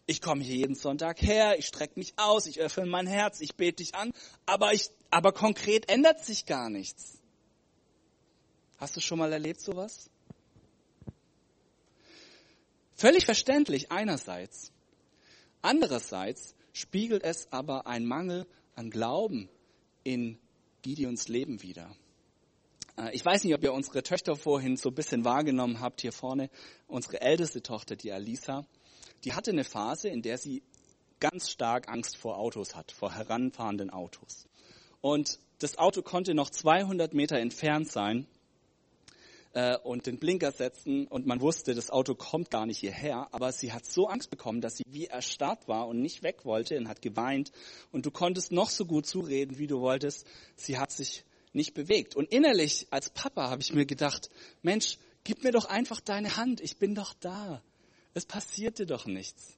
Ich 0.05 0.21
komme 0.21 0.43
hier 0.43 0.57
jeden 0.57 0.75
Sonntag 0.75 1.21
her, 1.21 1.57
ich 1.57 1.65
strecke 1.65 1.97
mich 1.97 2.13
aus, 2.17 2.45
ich 2.45 2.59
öffne 2.59 2.85
mein 2.85 3.07
Herz, 3.07 3.39
ich 3.39 3.55
bete 3.55 3.77
dich 3.77 3.95
an, 3.95 4.11
aber, 4.45 4.73
ich, 4.73 4.89
aber 5.09 5.31
konkret 5.31 5.89
ändert 5.89 6.25
sich 6.25 6.45
gar 6.45 6.69
nichts. 6.69 7.19
Hast 8.77 8.97
du 8.97 8.99
schon 8.99 9.19
mal 9.19 9.31
erlebt 9.31 9.61
sowas? 9.61 10.09
Völlig 12.95 13.25
verständlich 13.25 13.91
einerseits. 13.91 14.71
Andererseits 15.61 16.55
spiegelt 16.73 17.23
es 17.23 17.47
aber 17.51 17.87
ein 17.87 18.05
Mangel 18.05 18.45
an 18.75 18.89
Glauben 18.89 19.49
in 20.03 20.37
Gideons 20.81 21.29
Leben 21.29 21.61
wider. 21.61 21.95
Äh, 22.97 23.15
ich 23.15 23.23
weiß 23.23 23.43
nicht, 23.43 23.53
ob 23.53 23.63
ihr 23.63 23.73
unsere 23.73 24.03
Töchter 24.03 24.35
vorhin 24.35 24.75
so 24.75 24.89
ein 24.89 24.95
bisschen 24.95 25.23
wahrgenommen 25.23 25.79
habt 25.79 26.01
hier 26.01 26.11
vorne. 26.11 26.49
Unsere 26.87 27.21
älteste 27.21 27.61
Tochter, 27.61 27.95
die 27.95 28.11
Alisa, 28.11 28.65
die 29.23 29.33
hatte 29.33 29.51
eine 29.51 29.63
Phase, 29.63 30.09
in 30.09 30.21
der 30.21 30.38
sie 30.38 30.63
ganz 31.19 31.49
stark 31.49 31.88
Angst 31.88 32.17
vor 32.17 32.38
Autos 32.38 32.75
hat, 32.75 32.91
vor 32.91 33.13
heranfahrenden 33.13 33.89
Autos. 33.89 34.47
Und 35.01 35.39
das 35.59 35.77
Auto 35.77 36.01
konnte 36.01 36.33
noch 36.33 36.49
200 36.49 37.13
Meter 37.13 37.38
entfernt 37.38 37.89
sein 37.89 38.27
äh, 39.53 39.77
und 39.77 40.05
den 40.05 40.19
Blinker 40.19 40.51
setzen 40.51 41.07
und 41.07 41.25
man 41.25 41.39
wusste, 41.39 41.73
das 41.73 41.89
Auto 41.89 42.15
kommt 42.15 42.51
gar 42.51 42.65
nicht 42.65 42.79
hierher, 42.79 43.27
aber 43.31 43.51
sie 43.53 43.71
hat 43.71 43.86
so 43.86 44.07
Angst 44.07 44.29
bekommen, 44.29 44.59
dass 44.59 44.77
sie 44.77 44.83
wie 44.88 45.05
erstarrt 45.05 45.67
war 45.67 45.88
und 45.88 46.01
nicht 46.01 46.23
weg 46.23 46.43
wollte 46.43 46.77
und 46.77 46.89
hat 46.89 47.01
geweint 47.01 47.51
und 47.91 48.05
du 48.05 48.12
konntest 48.12 48.51
noch 48.51 48.69
so 48.69 48.86
gut 48.86 49.05
zureden, 49.05 49.57
wie 49.57 49.67
du 49.67 49.79
wolltest, 49.79 50.27
sie 50.57 50.77
hat 50.77 50.91
sich 50.91 51.23
nicht 51.53 51.73
bewegt. 51.73 52.15
Und 52.15 52.31
innerlich 52.31 52.88
als 52.89 53.12
Papa 53.12 53.49
habe 53.49 53.62
ich 53.62 53.73
mir 53.73 53.86
gedacht, 53.86 54.29
Mensch, 54.63 54.97
gib 55.23 55.43
mir 55.43 55.51
doch 55.51 55.65
einfach 55.65 56.01
deine 56.01 56.36
Hand, 56.36 56.59
ich 56.59 56.77
bin 56.77 56.95
doch 56.95 57.13
da. 57.13 57.62
Es 58.13 58.26
passierte 58.26 58.86
doch 58.86 59.06
nichts. 59.06 59.58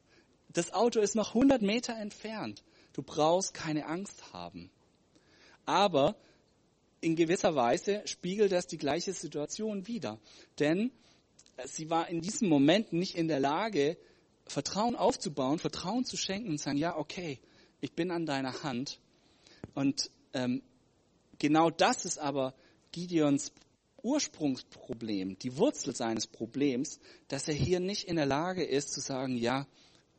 Das 0.50 0.74
Auto 0.74 1.00
ist 1.02 1.16
noch 1.16 1.36
100 1.36 1.62
Meter 1.62 1.96
entfernt. 1.96 2.64
Du 2.94 3.02
brauchst 3.02 3.54
keine 3.54 3.88
Angst 3.88 4.34
haben. 4.34 4.72
Aber 5.66 6.16
in 7.02 7.16
gewisser 7.16 7.56
Weise 7.56 8.02
spiegelt 8.06 8.52
das 8.52 8.68
die 8.68 8.78
gleiche 8.78 9.14
Situation 9.14 9.88
wider. 9.88 10.20
Denn 10.60 10.92
sie 11.66 11.90
war 11.90 12.08
in 12.08 12.22
diesem 12.22 12.48
Moment 12.48 12.94
nicht 12.94 13.16
in 13.16 13.28
der 13.28 13.40
Lage, 13.40 13.98
Vertrauen 14.48 14.96
aufzubauen, 14.96 15.60
Vertrauen 15.60 16.06
zu 16.06 16.18
schenken 16.18 16.50
und 16.50 16.60
sagen, 16.60 16.78
ja, 16.78 16.96
okay, 16.98 17.40
ich 17.82 17.94
bin 17.94 18.12
an 18.12 18.26
deiner 18.26 18.64
Hand. 18.64 19.00
Und 19.74 20.10
ähm, 20.34 20.62
genau 21.40 21.70
das 21.70 22.06
ist 22.06 22.20
aber 22.20 22.54
Gideons 22.92 23.52
Ursprungsproblem, 24.06 25.40
die 25.40 25.58
Wurzel 25.58 25.96
seines 25.96 26.28
Problems, 26.28 27.00
dass 27.28 27.48
er 27.48 27.56
hier 27.56 27.80
nicht 27.80 28.04
in 28.04 28.18
der 28.18 28.28
Lage 28.28 28.64
ist 28.64 28.94
zu 28.94 29.02
sagen, 29.02 29.36
ja, 29.36 29.66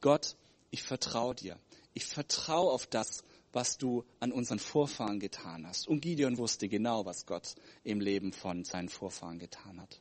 Gott, 0.01 0.37
ich 0.71 0.83
vertraue 0.83 1.37
dir. 1.37 1.57
Ich 1.95 2.05
vertraue 2.05 2.73
auf 2.73 2.87
das, 2.87 3.23
was 3.53 3.79
du 3.79 4.05
an 4.19 4.33
unseren 4.33 4.59
Vorfahren 4.59 5.21
getan 5.21 5.67
hast. 5.67 5.87
Und 5.87 6.01
Gideon 6.01 6.37
wusste 6.37 6.69
genau, 6.69 7.07
was 7.07 7.27
Gott 7.27 7.55
im 7.85 8.01
Leben 8.01 8.33
von 8.33 8.65
seinen 8.65 8.89
Vorfahren 8.89 9.39
getan 9.39 9.81
hat. 9.81 10.01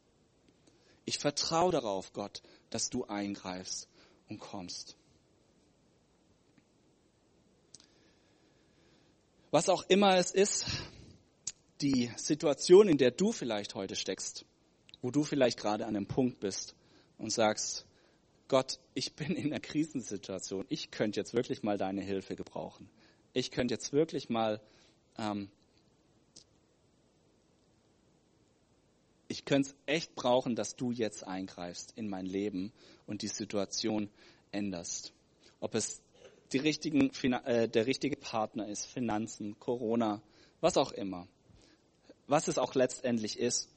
Ich 1.05 1.19
vertraue 1.19 1.71
darauf, 1.71 2.11
Gott, 2.11 2.41
dass 2.71 2.89
du 2.89 3.05
eingreifst 3.05 3.87
und 4.27 4.39
kommst. 4.39 4.97
Was 9.51 9.69
auch 9.69 9.83
immer 9.87 10.17
es 10.17 10.31
ist, 10.31 10.65
die 11.81 12.11
Situation, 12.15 12.87
in 12.87 12.97
der 12.97 13.11
du 13.11 13.31
vielleicht 13.31 13.75
heute 13.75 13.95
steckst, 13.95 14.45
wo 15.01 15.11
du 15.11 15.23
vielleicht 15.23 15.59
gerade 15.59 15.85
an 15.85 15.95
einem 15.95 16.07
Punkt 16.07 16.39
bist 16.39 16.75
und 17.17 17.31
sagst, 17.31 17.85
Gott, 18.47 18.79
ich 18.93 19.13
bin 19.15 19.35
in 19.35 19.47
einer 19.47 19.59
Krisensituation. 19.59 20.65
Ich 20.69 20.91
könnte 20.91 21.19
jetzt 21.19 21.33
wirklich 21.33 21.63
mal 21.63 21.77
deine 21.77 22.01
Hilfe 22.01 22.35
gebrauchen. 22.35 22.89
Ich 23.33 23.51
könnte 23.51 23.73
jetzt 23.73 23.91
wirklich 23.91 24.29
mal, 24.29 24.61
ähm, 25.17 25.49
ich 29.27 29.45
könnte 29.45 29.69
es 29.69 29.75
echt 29.87 30.15
brauchen, 30.15 30.55
dass 30.55 30.75
du 30.75 30.91
jetzt 30.91 31.25
eingreifst 31.25 31.93
in 31.95 32.07
mein 32.07 32.25
Leben 32.25 32.71
und 33.07 33.23
die 33.23 33.27
Situation 33.27 34.09
änderst. 34.51 35.11
Ob 35.59 35.73
es 35.73 36.01
die 36.53 36.59
richtigen, 36.59 37.11
äh, 37.45 37.67
der 37.67 37.87
richtige 37.87 38.15
Partner 38.15 38.67
ist, 38.67 38.85
Finanzen, 38.85 39.59
Corona, 39.59 40.21
was 40.61 40.77
auch 40.77 40.91
immer. 40.91 41.27
Was 42.27 42.47
es 42.47 42.57
auch 42.57 42.75
letztendlich 42.75 43.37
ist, 43.39 43.69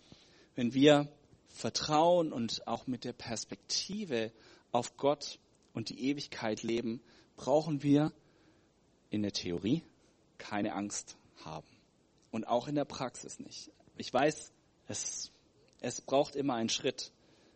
wenn 0.55 0.75
wir 0.75 1.09
vertrauen 1.49 2.33
und 2.33 2.67
auch 2.67 2.87
mit 2.87 3.05
der 3.05 3.13
Perspektive 3.13 4.33
auf 4.73 4.97
Gott 4.97 5.39
und 5.73 5.89
die 5.91 6.09
Ewigkeit 6.09 6.63
leben, 6.63 7.01
brauchen 7.37 7.83
wir 7.83 8.13
in 9.11 9.23
der 9.23 9.33
Theorie 9.33 9.83
keine 10.39 10.75
Angst 10.75 11.17
haben. 11.45 11.67
Und 12.31 12.47
auch 12.47 12.69
in 12.69 12.75
der 12.75 12.85
Praxis 12.85 13.39
nicht. 13.39 13.71
Ich 13.97 14.13
weiß, 14.13 14.53
es, 14.87 15.33
es 15.81 16.01
braucht 16.01 16.37
immer 16.37 16.55
einen 16.55 16.69
Schritt, 16.69 17.13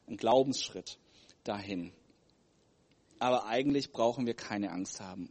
einen 0.06 0.16
Glaubensschritt 0.16 0.98
dahin. 1.44 1.92
Aber 3.18 3.46
eigentlich 3.46 3.92
brauchen 3.92 4.26
wir 4.26 4.34
keine 4.34 4.70
Angst 4.70 5.00
haben. 5.00 5.30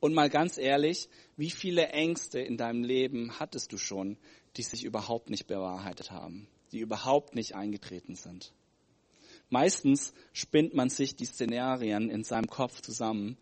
Und 0.00 0.14
mal 0.14 0.28
ganz 0.28 0.58
ehrlich, 0.58 1.08
wie 1.36 1.50
viele 1.50 1.88
Ängste 1.88 2.40
in 2.40 2.56
deinem 2.56 2.82
Leben 2.82 3.38
hattest 3.38 3.72
du 3.72 3.78
schon, 3.78 4.18
die 4.56 4.62
sich 4.62 4.84
überhaupt 4.84 5.30
nicht 5.30 5.46
bewahrheitet 5.46 6.10
haben, 6.10 6.48
die 6.72 6.80
überhaupt 6.80 7.34
nicht 7.34 7.54
eingetreten 7.54 8.14
sind? 8.14 8.52
Meistens 9.48 10.14
spinnt 10.32 10.74
man 10.74 10.88
sich 10.88 11.14
die 11.14 11.26
Szenarien 11.26 12.08
in 12.08 12.24
seinem 12.24 12.48
Kopf 12.48 12.80
zusammen 12.80 13.36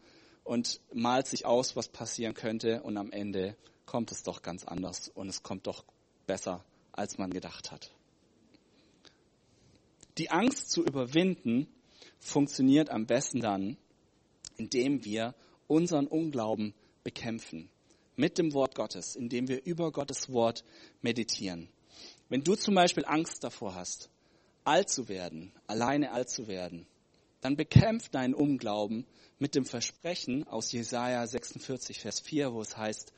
und 0.44 0.81
malt 0.92 1.27
sich 1.27 1.46
aus, 1.46 1.77
was 1.77 1.88
passieren 1.88 2.35
könnte 2.35 2.83
und 2.83 2.96
am 2.96 3.12
Ende 3.12 3.57
kommt 3.87 4.11
es 4.12 4.23
doch 4.23 4.42
ganz 4.42 4.64
anders 4.64 5.09
und 5.09 5.29
es 5.29 5.42
kommt 5.42 5.66
doch 5.66 5.85
besser, 6.27 6.64
als 6.92 7.18
man 7.18 7.31
gedacht 7.31 7.70
hat. 7.70 7.92
Die 10.18 10.31
Angst 10.31 10.70
zu 10.70 10.85
überwinden 10.85 11.68
funktioniert 12.18 12.90
am 12.90 13.07
besten 13.07 13.40
dann, 13.40 13.77
indem 14.57 15.05
wir 15.05 15.35
unseren 15.66 16.07
Unglauben 16.07 16.75
bekämpfen. 17.05 17.70
Mit 18.16 18.38
dem 18.38 18.53
Wort 18.53 18.75
Gottes, 18.75 19.16
indem 19.16 19.49
wir 19.49 19.64
über 19.64 19.92
Gottes 19.92 20.33
Wort 20.33 20.64
meditieren. 21.03 21.68
Wenn 22.29 22.44
du 22.44 22.55
zum 22.55 22.75
Beispiel 22.75 23.05
Angst 23.07 23.42
davor 23.44 23.75
hast, 23.75 24.11
alt 24.64 24.88
zu 24.88 25.09
werden, 25.09 25.53
alleine 25.66 26.12
alt 26.12 26.31
zu 26.31 26.46
werden, 26.46 26.87
dann 27.40 27.57
bekämpft 27.57 28.14
deinen 28.14 28.35
Unglauben 28.35 29.07
mit 29.38 29.55
dem 29.55 29.64
Versprechen 29.64 30.46
aus 30.46 30.73
Jesaja 30.73 31.27
46, 31.27 32.01
Vers 32.01 32.20
4, 32.20 32.53
wo 32.53 32.61
es 32.61 32.77
heißt, 32.77 33.12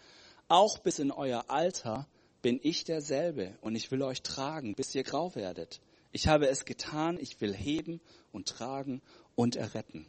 auch 0.48 0.78
bis 0.78 0.98
in 0.98 1.10
euer 1.10 1.44
Alter 1.48 2.06
bin 2.42 2.60
ich 2.62 2.84
derselbe 2.84 3.56
und 3.60 3.74
ich 3.74 3.90
will 3.90 4.02
euch 4.02 4.22
tragen, 4.22 4.74
bis 4.74 4.94
ihr 4.94 5.02
grau 5.02 5.34
werdet. 5.34 5.80
Ich 6.10 6.28
habe 6.28 6.48
es 6.48 6.64
getan, 6.64 7.18
ich 7.20 7.40
will 7.40 7.54
heben 7.54 8.00
und 8.32 8.48
tragen 8.48 9.00
und 9.34 9.56
erretten. 9.56 10.06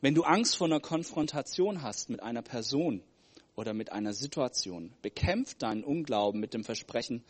Wenn 0.00 0.14
du 0.14 0.24
Angst 0.24 0.56
vor 0.56 0.66
einer 0.66 0.80
Konfrontation 0.80 1.82
hast 1.82 2.10
mit 2.10 2.22
einer 2.22 2.42
Person 2.42 3.02
oder 3.56 3.74
mit 3.74 3.92
einer 3.92 4.14
Situation, 4.14 4.92
bekämpft 5.02 5.62
deinen 5.62 5.84
Unglauben 5.84 6.40
mit 6.40 6.54
dem 6.54 6.64
Versprechen, 6.64 7.22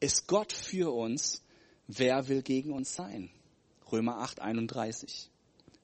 ist 0.00 0.26
Gott 0.26 0.52
für 0.52 0.92
uns, 0.92 1.42
wer 1.86 2.28
will 2.28 2.42
gegen 2.42 2.72
uns 2.72 2.94
sein? 2.94 3.30
Römer 3.90 4.18
8, 4.18 4.40
31. 4.40 5.30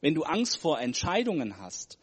Wenn 0.00 0.14
du 0.14 0.22
Angst 0.22 0.58
vor 0.58 0.80
Entscheidungen 0.80 1.58
hast, 1.58 1.98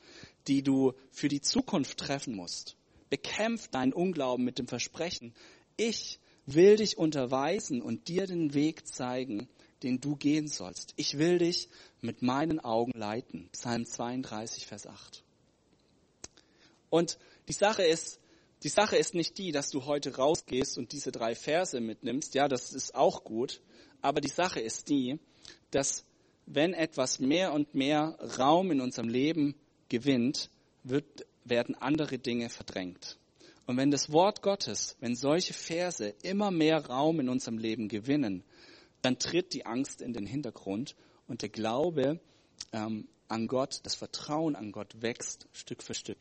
die 0.47 0.61
du 0.61 0.93
für 1.11 1.27
die 1.27 1.41
Zukunft 1.41 1.97
treffen 1.97 2.35
musst, 2.35 2.77
bekämpf 3.09 3.67
deinen 3.69 3.93
Unglauben 3.93 4.45
mit 4.45 4.59
dem 4.59 4.67
Versprechen, 4.67 5.33
ich 5.77 6.19
will 6.45 6.77
dich 6.77 6.97
unterweisen 6.97 7.81
und 7.81 8.07
dir 8.07 8.27
den 8.27 8.53
Weg 8.53 8.87
zeigen, 8.87 9.47
den 9.83 9.99
du 9.99 10.15
gehen 10.15 10.47
sollst. 10.47 10.93
Ich 10.95 11.17
will 11.17 11.39
dich 11.39 11.69
mit 12.01 12.21
meinen 12.21 12.59
Augen 12.59 12.91
leiten. 12.97 13.49
Psalm 13.51 13.85
32, 13.85 14.65
Vers 14.65 14.87
8. 14.87 15.23
Und 16.89 17.17
die 17.47 17.53
Sache 17.53 17.83
ist, 17.83 18.19
die 18.63 18.69
Sache 18.69 18.97
ist 18.97 19.13
nicht 19.13 19.37
die, 19.37 19.51
dass 19.51 19.69
du 19.69 19.85
heute 19.85 20.15
rausgehst 20.15 20.77
und 20.77 20.91
diese 20.91 21.11
drei 21.11 21.35
Verse 21.35 21.79
mitnimmst. 21.79 22.33
Ja, 22.33 22.47
das 22.47 22.73
ist 22.73 22.95
auch 22.95 23.23
gut. 23.23 23.61
Aber 24.01 24.21
die 24.21 24.29
Sache 24.29 24.59
ist 24.59 24.89
die, 24.89 25.19
dass 25.71 26.05
wenn 26.45 26.73
etwas 26.73 27.19
mehr 27.19 27.53
und 27.53 27.73
mehr 27.75 28.17
Raum 28.37 28.71
in 28.71 28.81
unserem 28.81 29.09
Leben 29.09 29.55
gewinnt, 29.89 30.49
wird, 30.83 31.25
werden 31.43 31.75
andere 31.75 32.17
Dinge 32.17 32.49
verdrängt. 32.49 33.17
Und 33.67 33.77
wenn 33.77 33.89
das 33.91 34.11
Wort 34.11 34.41
Gottes, 34.41 34.95
wenn 34.99 35.15
solche 35.15 35.53
Verse 35.53 36.13
immer 36.21 36.51
mehr 36.51 36.85
Raum 36.85 37.19
in 37.19 37.29
unserem 37.29 37.57
Leben 37.57 37.87
gewinnen, 37.87 38.43
dann 39.01 39.17
tritt 39.17 39.53
die 39.53 39.65
Angst 39.65 40.01
in 40.01 40.13
den 40.13 40.25
Hintergrund 40.25 40.95
und 41.27 41.41
der 41.41 41.49
Glaube 41.49 42.19
ähm, 42.71 43.07
an 43.27 43.47
Gott, 43.47 43.79
das 43.83 43.95
Vertrauen 43.95 44.55
an 44.55 44.71
Gott 44.71 45.01
wächst 45.01 45.47
Stück 45.51 45.81
für 45.81 45.95
Stück. 45.95 46.17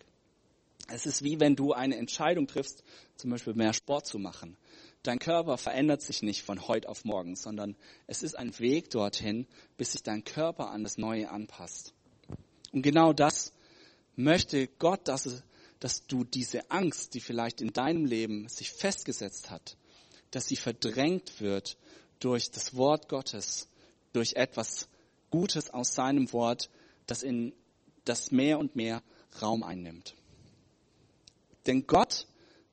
Es 0.88 1.06
ist 1.06 1.22
wie 1.22 1.40
wenn 1.40 1.56
du 1.56 1.72
eine 1.72 1.96
Entscheidung 1.96 2.46
triffst, 2.46 2.84
zum 3.16 3.30
Beispiel 3.30 3.54
mehr 3.54 3.72
Sport 3.72 4.06
zu 4.06 4.18
machen. 4.18 4.56
Dein 5.02 5.18
Körper 5.18 5.58
verändert 5.58 6.02
sich 6.02 6.22
nicht 6.22 6.42
von 6.42 6.66
heute 6.66 6.88
auf 6.88 7.04
morgen, 7.04 7.36
sondern 7.36 7.76
es 8.06 8.22
ist 8.22 8.36
ein 8.36 8.58
Weg 8.58 8.90
dorthin, 8.90 9.46
bis 9.76 9.92
sich 9.92 10.02
dein 10.02 10.24
Körper 10.24 10.70
an 10.70 10.82
das 10.82 10.98
Neue 10.98 11.30
anpasst. 11.30 11.92
Und 12.72 12.82
genau 12.82 13.12
das 13.12 13.52
möchte 14.16 14.66
Gott, 14.66 15.08
dass, 15.08 15.26
es, 15.26 15.42
dass 15.78 16.06
du 16.06 16.24
diese 16.24 16.70
Angst, 16.70 17.14
die 17.14 17.20
vielleicht 17.20 17.60
in 17.60 17.72
deinem 17.72 18.06
Leben 18.06 18.48
sich 18.48 18.70
festgesetzt 18.70 19.50
hat, 19.50 19.76
dass 20.30 20.46
sie 20.46 20.56
verdrängt 20.56 21.40
wird 21.40 21.76
durch 22.18 22.50
das 22.50 22.76
Wort 22.76 23.08
Gottes, 23.08 23.68
durch 24.12 24.34
etwas 24.34 24.88
Gutes 25.30 25.70
aus 25.70 25.94
seinem 25.94 26.32
Wort, 26.32 26.70
das 27.06 27.22
in 27.22 27.52
das 28.04 28.30
mehr 28.30 28.58
und 28.58 28.76
mehr 28.76 29.02
Raum 29.40 29.62
einnimmt. 29.62 30.14
Denn 31.66 31.86
Gott 31.86 32.26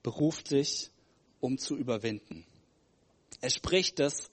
beruft 0.03 0.51
dich, 0.51 0.91
um 1.39 1.57
zu 1.57 1.75
überwinden. 1.75 2.45
Er 3.41 3.49
spricht 3.49 3.99
das 3.99 4.29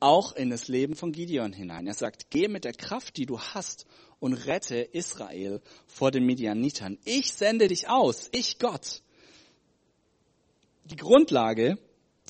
auch 0.00 0.32
in 0.32 0.50
das 0.50 0.68
Leben 0.68 0.96
von 0.96 1.12
Gideon 1.12 1.52
hinein. 1.52 1.86
Er 1.86 1.94
sagt, 1.94 2.30
geh 2.30 2.48
mit 2.48 2.64
der 2.64 2.72
Kraft, 2.72 3.16
die 3.16 3.26
du 3.26 3.38
hast, 3.38 3.86
und 4.18 4.34
rette 4.34 4.76
Israel 4.76 5.62
vor 5.86 6.10
den 6.10 6.24
Midianitern. 6.24 6.98
Ich 7.04 7.32
sende 7.32 7.68
dich 7.68 7.88
aus, 7.88 8.28
ich 8.32 8.58
Gott. 8.58 9.02
Die 10.84 10.96
Grundlage 10.96 11.78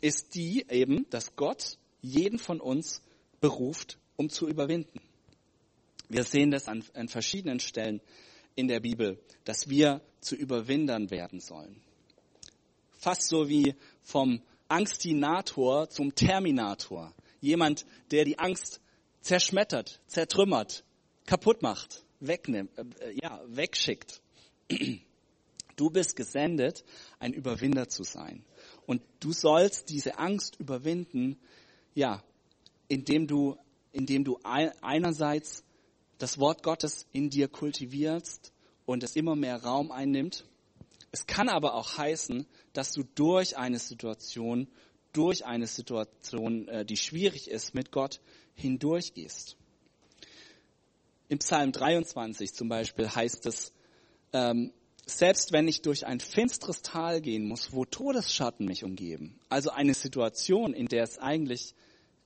ist 0.00 0.34
die 0.34 0.66
eben, 0.70 1.06
dass 1.10 1.34
Gott 1.34 1.78
jeden 2.00 2.38
von 2.38 2.60
uns 2.60 3.02
beruft, 3.40 3.98
um 4.16 4.30
zu 4.30 4.48
überwinden. 4.48 5.00
Wir 6.08 6.24
sehen 6.24 6.50
das 6.50 6.68
an, 6.68 6.84
an 6.94 7.08
verschiedenen 7.08 7.60
Stellen 7.60 8.00
in 8.54 8.68
der 8.68 8.80
Bibel, 8.80 9.18
dass 9.44 9.68
wir 9.68 10.00
zu 10.20 10.34
Überwindern 10.36 11.10
werden 11.10 11.40
sollen. 11.40 11.80
Fast 12.92 13.28
so 13.28 13.48
wie 13.48 13.74
vom 14.02 14.42
Angstinator 14.68 15.88
zum 15.88 16.14
Terminator. 16.14 17.12
Jemand, 17.40 17.86
der 18.10 18.24
die 18.24 18.38
Angst 18.38 18.80
zerschmettert, 19.20 20.00
zertrümmert, 20.06 20.84
kaputt 21.26 21.62
macht, 21.62 22.04
wegnimmt, 22.20 22.70
äh, 22.78 23.12
ja, 23.20 23.40
wegschickt. 23.46 24.20
Du 25.76 25.88
bist 25.88 26.14
gesendet, 26.14 26.84
ein 27.20 27.32
Überwinder 27.32 27.88
zu 27.88 28.02
sein. 28.02 28.44
Und 28.84 29.00
du 29.18 29.32
sollst 29.32 29.88
diese 29.88 30.18
Angst 30.18 30.60
überwinden, 30.60 31.38
ja, 31.94 32.22
indem 32.88 33.26
du, 33.26 33.56
indem 33.90 34.24
du 34.24 34.38
einerseits 34.42 35.64
das 36.20 36.38
Wort 36.38 36.62
Gottes 36.62 37.06
in 37.12 37.30
dir 37.30 37.48
kultivierst 37.48 38.52
und 38.84 39.02
es 39.02 39.16
immer 39.16 39.34
mehr 39.34 39.62
Raum 39.62 39.90
einnimmt. 39.90 40.44
Es 41.12 41.26
kann 41.26 41.48
aber 41.48 41.74
auch 41.74 41.96
heißen, 41.96 42.46
dass 42.74 42.92
du 42.92 43.02
durch 43.14 43.56
eine 43.56 43.78
Situation, 43.78 44.68
durch 45.12 45.46
eine 45.46 45.66
Situation, 45.66 46.68
äh, 46.68 46.84
die 46.84 46.98
schwierig 46.98 47.50
ist, 47.50 47.74
mit 47.74 47.90
Gott 47.90 48.20
hindurchgehst. 48.54 49.56
Im 51.28 51.38
Psalm 51.38 51.72
23 51.72 52.52
zum 52.52 52.68
Beispiel 52.68 53.08
heißt 53.08 53.46
es, 53.46 53.72
ähm, 54.32 54.72
selbst 55.06 55.52
wenn 55.52 55.68
ich 55.68 55.80
durch 55.80 56.06
ein 56.06 56.20
finsteres 56.20 56.82
Tal 56.82 57.22
gehen 57.22 57.48
muss, 57.48 57.72
wo 57.72 57.86
Todesschatten 57.86 58.66
mich 58.66 58.84
umgeben, 58.84 59.40
also 59.48 59.70
eine 59.70 59.94
Situation, 59.94 60.74
in 60.74 60.86
der 60.86 61.02
es 61.02 61.18
eigentlich 61.18 61.74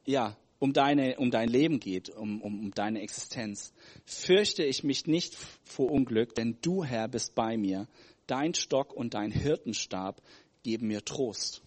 ja 0.05 0.37
um 0.59 0.73
deine, 0.73 1.17
um 1.19 1.31
dein 1.31 1.49
Leben 1.49 1.81
geht, 1.81 2.11
um, 2.11 2.41
um, 2.41 2.61
um 2.61 2.71
deine 2.73 3.01
Existenz, 3.01 3.73
fürchte 4.05 4.65
ich 4.65 4.85
mich 4.85 5.07
nicht 5.07 5.37
vor 5.65 5.91
Unglück, 5.91 6.35
denn 6.35 6.59
du, 6.63 6.85
Herr, 6.85 7.09
bist 7.09 7.35
bei 7.35 7.57
mir. 7.57 7.89
Dein 8.27 8.55
Stock 8.55 8.93
und 8.93 9.15
dein 9.15 9.31
Hirtenstab 9.31 10.23
geben 10.63 10.87
mir 10.87 11.05
Trost. 11.05 11.63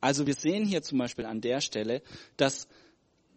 Also 0.00 0.26
wir 0.26 0.34
sehen 0.34 0.64
hier 0.64 0.82
zum 0.82 0.98
Beispiel 0.98 1.26
an 1.26 1.40
der 1.40 1.60
Stelle, 1.60 2.02
dass 2.36 2.68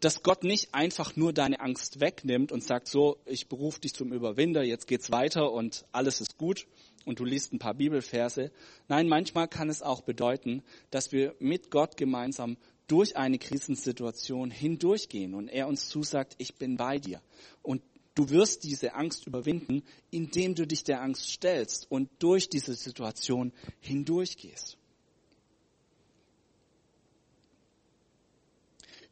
dass 0.02 0.24
Gott 0.24 0.44
nicht 0.44 0.74
einfach 0.74 1.16
nur 1.16 1.32
deine 1.32 1.60
Angst 1.60 2.00
wegnimmt 2.00 2.52
und 2.52 2.64
sagt, 2.64 2.88
so, 2.88 3.18
ich 3.26 3.48
berufe 3.48 3.82
dich 3.82 3.94
zum 3.94 4.12
Überwinder, 4.12 4.64
jetzt 4.64 4.88
geht's 4.88 5.12
weiter 5.12 5.52
und 5.52 5.86
alles 5.92 6.22
ist 6.22 6.40
gut 6.40 6.66
und 7.06 7.20
du 7.20 7.26
liest 7.26 7.54
ein 7.54 7.60
paar 7.60 7.76
Bibelverse. 7.76 8.52
Nein, 8.88 9.08
manchmal 9.08 9.48
kann 9.48 9.70
es 9.70 9.84
auch 9.84 10.02
bedeuten, 10.02 10.64
dass 10.90 11.12
wir 11.12 11.36
mit 11.40 11.70
Gott 11.70 11.98
gemeinsam 11.98 12.58
durch 12.92 13.16
eine 13.16 13.40
Krisensituation 13.40 14.52
hindurchgehen 14.52 15.34
und 15.34 15.48
er 15.48 15.70
uns 15.70 15.88
zusagt, 15.88 16.36
ich 16.40 16.56
bin 16.56 16.76
bei 16.76 17.00
dir. 17.00 17.22
Und 17.64 17.82
du 18.16 18.30
wirst 18.30 18.66
diese 18.66 18.96
Angst 18.96 19.26
überwinden, 19.26 19.84
indem 20.10 20.56
du 20.56 20.68
dich 20.68 20.84
der 20.84 21.02
Angst 21.02 21.30
stellst 21.30 21.90
und 21.90 22.10
durch 22.20 22.50
diese 22.50 22.74
Situation 22.74 23.54
hindurchgehst. 23.80 24.78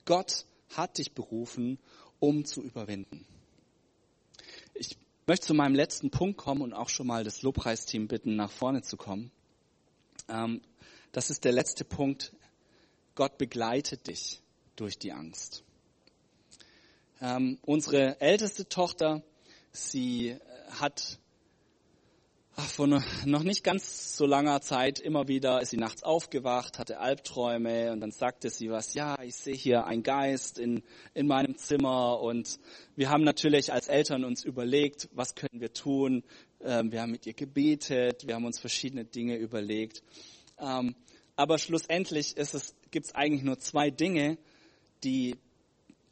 Gott 0.04 0.46
hat 0.76 0.98
dich 0.98 1.14
berufen, 1.14 1.80
um 2.20 2.44
zu 2.44 2.62
überwinden. 2.62 3.26
Ich 4.74 4.98
möchte 5.26 5.48
zu 5.48 5.54
meinem 5.54 5.76
letzten 5.76 6.12
Punkt 6.12 6.38
kommen 6.38 6.64
und 6.64 6.74
auch 6.74 6.90
schon 6.90 7.08
mal 7.08 7.24
das 7.24 7.44
Lobpreisteam 7.44 8.10
bitten, 8.10 8.36
nach 8.36 8.52
vorne 8.52 8.82
zu 8.82 8.98
kommen. 8.98 9.32
Ähm, 10.28 10.60
das 11.14 11.30
ist 11.30 11.46
der 11.46 11.54
letzte 11.54 11.86
Punkt. 11.86 12.34
Gott 13.20 13.38
begleitet 13.38 14.08
dich 14.08 14.42
durch 14.78 14.98
die 14.98 15.12
Angst. 15.12 15.66
Ähm, 17.20 17.60
unsere 17.64 18.22
älteste 18.22 18.70
Tochter, 18.70 19.24
sie 19.74 20.38
hat 20.70 21.20
ach, 22.56 22.66
vor 22.66 22.88
noch 22.88 23.44
nicht 23.44 23.66
ganz 23.66 24.16
so 24.16 24.26
langer 24.26 24.62
Zeit 24.62 25.00
immer 25.00 25.28
wieder 25.28 25.62
ist 25.62 25.72
sie 25.72 25.78
nachts 25.78 26.02
aufgewacht, 26.02 26.80
hatte 26.80 27.02
Albträume 27.02 27.92
und 27.92 28.00
dann 28.00 28.12
sagte 28.12 28.50
sie 28.50 28.70
was, 28.70 28.94
ja, 28.94 29.22
ich 29.22 29.36
sehe 29.36 29.54
hier 29.54 29.84
einen 29.84 30.04
Geist 30.04 30.58
in, 30.58 30.82
in 31.14 31.28
meinem 31.28 31.58
Zimmer 31.58 32.22
und 32.22 32.58
wir 32.96 33.10
haben 33.10 33.26
natürlich 33.26 33.74
als 33.74 33.90
Eltern 33.90 34.24
uns 34.24 34.46
überlegt, 34.46 35.10
was 35.12 35.36
können 35.36 35.60
wir 35.60 35.74
tun. 35.74 36.24
Ähm, 36.62 36.94
wir 36.94 37.02
haben 37.02 37.12
mit 37.12 37.26
ihr 37.26 37.34
gebetet, 37.34 38.28
wir 38.28 38.36
haben 38.36 38.46
uns 38.46 38.60
verschiedene 38.60 39.04
Dinge 39.04 39.36
überlegt. 39.36 40.04
Ähm, 40.58 40.96
aber 41.40 41.58
schlussendlich 41.58 42.36
gibt 42.92 43.06
es 43.06 43.16
eigentlich 43.16 43.44
nur 43.44 43.58
zwei 43.60 43.90
Dinge, 43.92 44.38
die, 45.06 45.38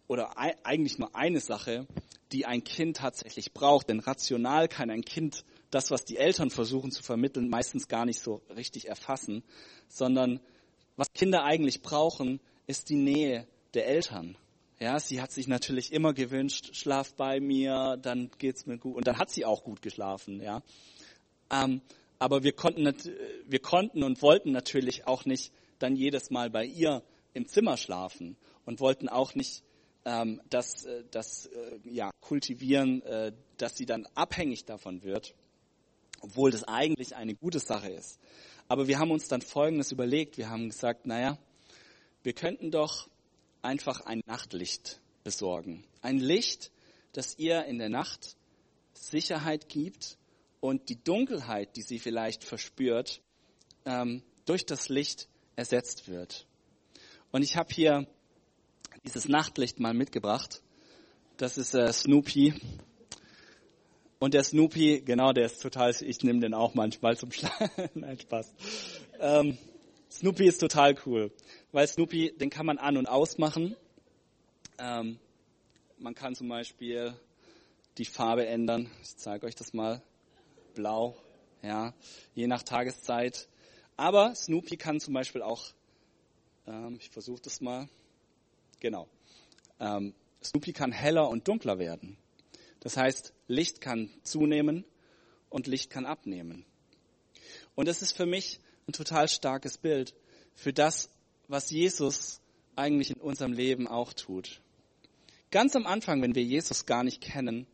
oder 0.07 0.37
eigentlich 0.37 0.99
nur 0.99 1.13
eine 1.17 1.41
Sache, 1.41 1.85
die 2.31 2.45
ein 2.45 2.63
Kind 2.63 2.95
tatsächlich 2.95 3.51
braucht. 3.51 3.89
Denn 3.89 3.99
rational 3.99 4.69
kann 4.69 4.89
ein 4.89 5.03
Kind 5.03 5.43
das, 5.69 5.91
was 5.91 6.05
die 6.05 6.15
Eltern 6.15 6.49
versuchen 6.49 6.91
zu 6.91 7.03
vermitteln, 7.03 7.49
meistens 7.49 7.89
gar 7.89 8.05
nicht 8.05 8.21
so 8.21 8.41
richtig 8.55 8.87
erfassen, 8.87 9.43
sondern 9.89 10.39
was 10.95 11.11
Kinder 11.11 11.43
eigentlich 11.43 11.81
brauchen, 11.81 12.39
ist 12.65 12.89
die 12.89 12.95
Nähe 12.95 13.47
der 13.73 13.85
Eltern. 13.85 14.37
Ja, 14.79 14.97
sie 14.97 15.21
hat 15.21 15.33
sich 15.33 15.49
natürlich 15.49 15.91
immer 15.91 16.13
gewünscht, 16.13 16.73
schlaf 16.73 17.13
bei 17.15 17.41
mir, 17.41 17.97
dann 18.01 18.31
geht's 18.37 18.65
mir 18.65 18.77
gut. 18.77 18.95
Und 18.95 19.07
dann 19.07 19.17
hat 19.17 19.29
sie 19.29 19.43
auch 19.43 19.65
gut 19.65 19.81
geschlafen, 19.81 20.41
ja. 20.41 20.61
Ähm, 21.51 21.81
aber 22.19 22.43
wir 22.43 22.53
konnten, 22.53 22.93
wir 23.45 23.59
konnten 23.59 24.03
und 24.03 24.21
wollten 24.21 24.51
natürlich 24.51 25.07
auch 25.07 25.25
nicht 25.25 25.53
dann 25.79 25.95
jedes 25.95 26.29
Mal 26.29 26.49
bei 26.49 26.65
ihr 26.65 27.03
im 27.33 27.47
Zimmer 27.47 27.77
schlafen 27.77 28.37
und 28.65 28.79
wollten 28.79 29.09
auch 29.09 29.35
nicht 29.35 29.63
ähm, 30.05 30.41
das, 30.49 30.85
äh, 30.85 31.03
das 31.11 31.47
äh, 31.47 31.79
ja, 31.83 32.11
kultivieren, 32.21 33.01
äh, 33.03 33.33
dass 33.57 33.77
sie 33.77 33.85
dann 33.85 34.07
abhängig 34.15 34.65
davon 34.65 35.03
wird 35.03 35.35
obwohl 36.21 36.51
das 36.51 36.63
eigentlich 36.63 37.15
eine 37.15 37.35
gute 37.35 37.59
Sache 37.59 37.89
ist. 37.89 38.19
Aber 38.67 38.87
wir 38.87 38.99
haben 38.99 39.11
uns 39.11 39.27
dann 39.27 39.41
Folgendes 39.41 39.91
überlegt. 39.91 40.37
Wir 40.37 40.49
haben 40.49 40.69
gesagt, 40.69 41.05
naja, 41.05 41.37
wir 42.23 42.33
könnten 42.33 42.71
doch 42.71 43.09
einfach 43.61 44.01
ein 44.01 44.21
Nachtlicht 44.25 44.99
besorgen. 45.23 45.83
Ein 46.01 46.19
Licht, 46.19 46.71
das 47.13 47.37
ihr 47.37 47.65
in 47.65 47.79
der 47.79 47.89
Nacht 47.89 48.35
Sicherheit 48.93 49.69
gibt 49.69 50.16
und 50.59 50.89
die 50.89 51.01
Dunkelheit, 51.01 51.75
die 51.75 51.81
sie 51.81 51.99
vielleicht 51.99 52.43
verspürt, 52.43 53.21
ähm, 53.85 54.23
durch 54.45 54.65
das 54.65 54.89
Licht 54.89 55.27
ersetzt 55.55 56.07
wird. 56.07 56.47
Und 57.31 57.43
ich 57.43 57.57
habe 57.57 57.73
hier 57.73 58.07
dieses 59.05 59.27
Nachtlicht 59.27 59.79
mal 59.79 59.93
mitgebracht. 59.93 60.61
Das 61.37 61.57
ist 61.57 61.73
äh, 61.73 61.91
Snoopy 61.91 62.53
und 64.19 64.33
der 64.33 64.43
Snoopy, 64.43 65.01
genau, 65.05 65.31
der 65.31 65.45
ist 65.45 65.61
total, 65.61 65.93
ich 66.01 66.23
nehme 66.23 66.39
den 66.39 66.53
auch 66.53 66.73
manchmal 66.73 67.17
zum 67.17 67.31
Schlafen. 67.31 67.89
Nein, 67.93 68.19
Spaß. 68.19 68.53
Ähm, 69.19 69.57
Snoopy 70.09 70.47
ist 70.47 70.59
total 70.59 70.95
cool, 71.05 71.31
weil 71.71 71.87
Snoopy, 71.87 72.33
den 72.35 72.49
kann 72.49 72.65
man 72.65 72.79
an- 72.79 72.97
und 72.97 73.07
ausmachen. 73.07 73.75
Ähm, 74.79 75.19
man 75.99 76.15
kann 76.15 76.33
zum 76.33 76.47
Beispiel 76.49 77.13
die 77.99 78.05
Farbe 78.05 78.47
ändern. 78.47 78.89
Ich 79.03 79.17
zeige 79.17 79.45
euch 79.45 79.55
das 79.55 79.73
mal. 79.73 80.01
Blau, 80.77 81.17
ja, 81.63 81.91
je 82.35 82.45
nach 82.45 82.61
Tageszeit. 82.61 83.47
Aber 83.95 84.35
Snoopy 84.35 84.77
kann 84.77 84.99
zum 84.99 85.15
Beispiel 85.15 85.41
auch, 85.41 85.65
ähm, 86.67 86.97
ich 86.99 87.09
versuche 87.09 87.41
das 87.41 87.61
mal, 87.61 87.89
genau, 88.79 89.07
ähm, 89.79 90.13
Snoopy 90.43 90.73
kann 90.73 90.91
heller 90.91 91.29
und 91.29 91.47
dunkler 91.47 91.79
werden. 91.79 92.15
Das 92.79 92.95
heißt, 92.95 93.33
Licht 93.47 93.81
kann 93.81 94.11
zunehmen 94.21 94.85
und 95.49 95.65
Licht 95.65 95.89
kann 95.89 96.05
abnehmen. 96.05 96.63
Und 97.73 97.87
das 97.87 98.03
ist 98.03 98.11
für 98.11 98.27
mich 98.27 98.59
ein 98.87 98.93
total 98.93 99.27
starkes 99.27 99.79
Bild 99.79 100.13
für 100.53 100.73
das, 100.73 101.09
was 101.47 101.71
Jesus 101.71 102.39
eigentlich 102.75 103.09
in 103.09 103.19
unserem 103.19 103.53
Leben 103.53 103.87
auch 103.87 104.13
tut. 104.13 104.61
Ganz 105.49 105.75
am 105.75 105.87
Anfang, 105.87 106.21
wenn 106.21 106.35
wir 106.35 106.43
Jesus 106.43 106.85
gar 106.85 107.03
nicht 107.03 107.19
kennen 107.19 107.65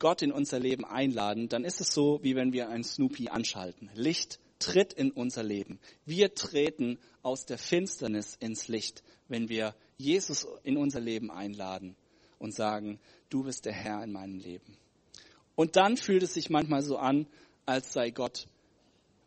Gott 0.00 0.22
in 0.22 0.32
unser 0.32 0.58
Leben 0.58 0.84
einladen, 0.84 1.48
dann 1.48 1.64
ist 1.64 1.80
es 1.80 1.92
so, 1.92 2.18
wie 2.22 2.34
wenn 2.34 2.52
wir 2.52 2.68
ein 2.70 2.82
Snoopy 2.82 3.28
anschalten. 3.28 3.90
Licht 3.94 4.40
tritt 4.58 4.92
in 4.92 5.12
unser 5.12 5.44
Leben. 5.44 5.78
Wir 6.04 6.34
treten 6.34 6.98
aus 7.22 7.46
der 7.46 7.58
Finsternis 7.58 8.34
ins 8.40 8.66
Licht, 8.66 9.04
wenn 9.28 9.48
wir 9.48 9.74
Jesus 9.98 10.46
in 10.64 10.76
unser 10.76 11.00
Leben 11.00 11.30
einladen 11.30 11.94
und 12.38 12.54
sagen, 12.54 12.98
du 13.28 13.44
bist 13.44 13.66
der 13.66 13.74
Herr 13.74 14.02
in 14.02 14.10
meinem 14.10 14.38
Leben. 14.38 14.76
Und 15.54 15.76
dann 15.76 15.96
fühlt 15.96 16.22
es 16.22 16.34
sich 16.34 16.48
manchmal 16.50 16.82
so 16.82 16.96
an, 16.96 17.26
als 17.66 17.92
sei 17.92 18.10
Gott 18.10 18.48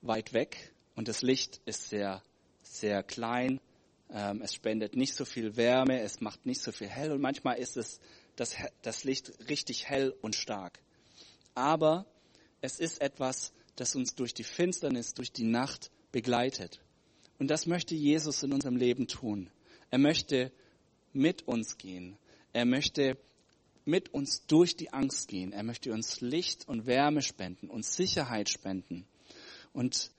weit 0.02 0.34
weg 0.34 0.74
und 0.96 1.08
das 1.08 1.22
Licht 1.22 1.62
ist 1.66 1.90
sehr, 1.90 2.24
sehr 2.64 3.04
klein. 3.04 3.60
Ähm, 4.10 4.42
es 4.42 4.54
spendet 4.56 4.96
nicht 4.96 5.16
so 5.16 5.26
viel 5.26 5.56
Wärme, 5.56 6.02
es 6.02 6.22
macht 6.22 6.46
nicht 6.46 6.62
so 6.62 6.72
viel 6.72 6.88
hell 6.88 7.12
und 7.12 7.22
manchmal 7.22 7.58
ist 7.58 7.78
es 7.78 8.00
das, 8.36 8.56
das 8.82 9.04
Licht 9.04 9.32
richtig 9.50 9.90
hell 9.90 10.14
und 10.22 10.36
stark. 10.36 10.80
Aber 11.56 12.06
es 12.62 12.80
ist 12.80 13.02
etwas, 13.02 13.54
das 13.76 13.96
uns 13.96 14.16
durch 14.16 14.34
die 14.34 14.44
Finsternis, 14.44 15.14
durch 15.14 15.32
die 15.32 15.44
Nacht 15.44 15.92
begleitet. 16.12 16.80
Und 17.40 17.50
das 17.50 17.66
möchte 17.66 17.96
Jesus 17.96 18.44
in 18.44 18.54
unserem 18.54 18.76
Leben 18.76 19.08
tun. 19.08 19.50
Er 19.90 20.00
möchte 20.00 20.52
mit 21.12 21.48
uns 21.48 21.78
gehen. 21.78 22.18
Er 22.54 22.66
möchte 22.66 23.18
mit 23.86 24.14
uns 24.14 24.46
durch 24.48 24.76
die 24.76 24.94
Angst 24.94 25.28
gehen. 25.28 25.52
Er 25.52 25.64
möchte 25.64 25.92
uns 25.92 26.22
Licht 26.22 26.68
und 26.68 26.86
Wärme 26.86 27.22
spenden, 27.22 27.70
uns 27.70 27.96
Sicherheit 27.96 28.50
spenden. 28.50 29.06
Und 29.74 30.12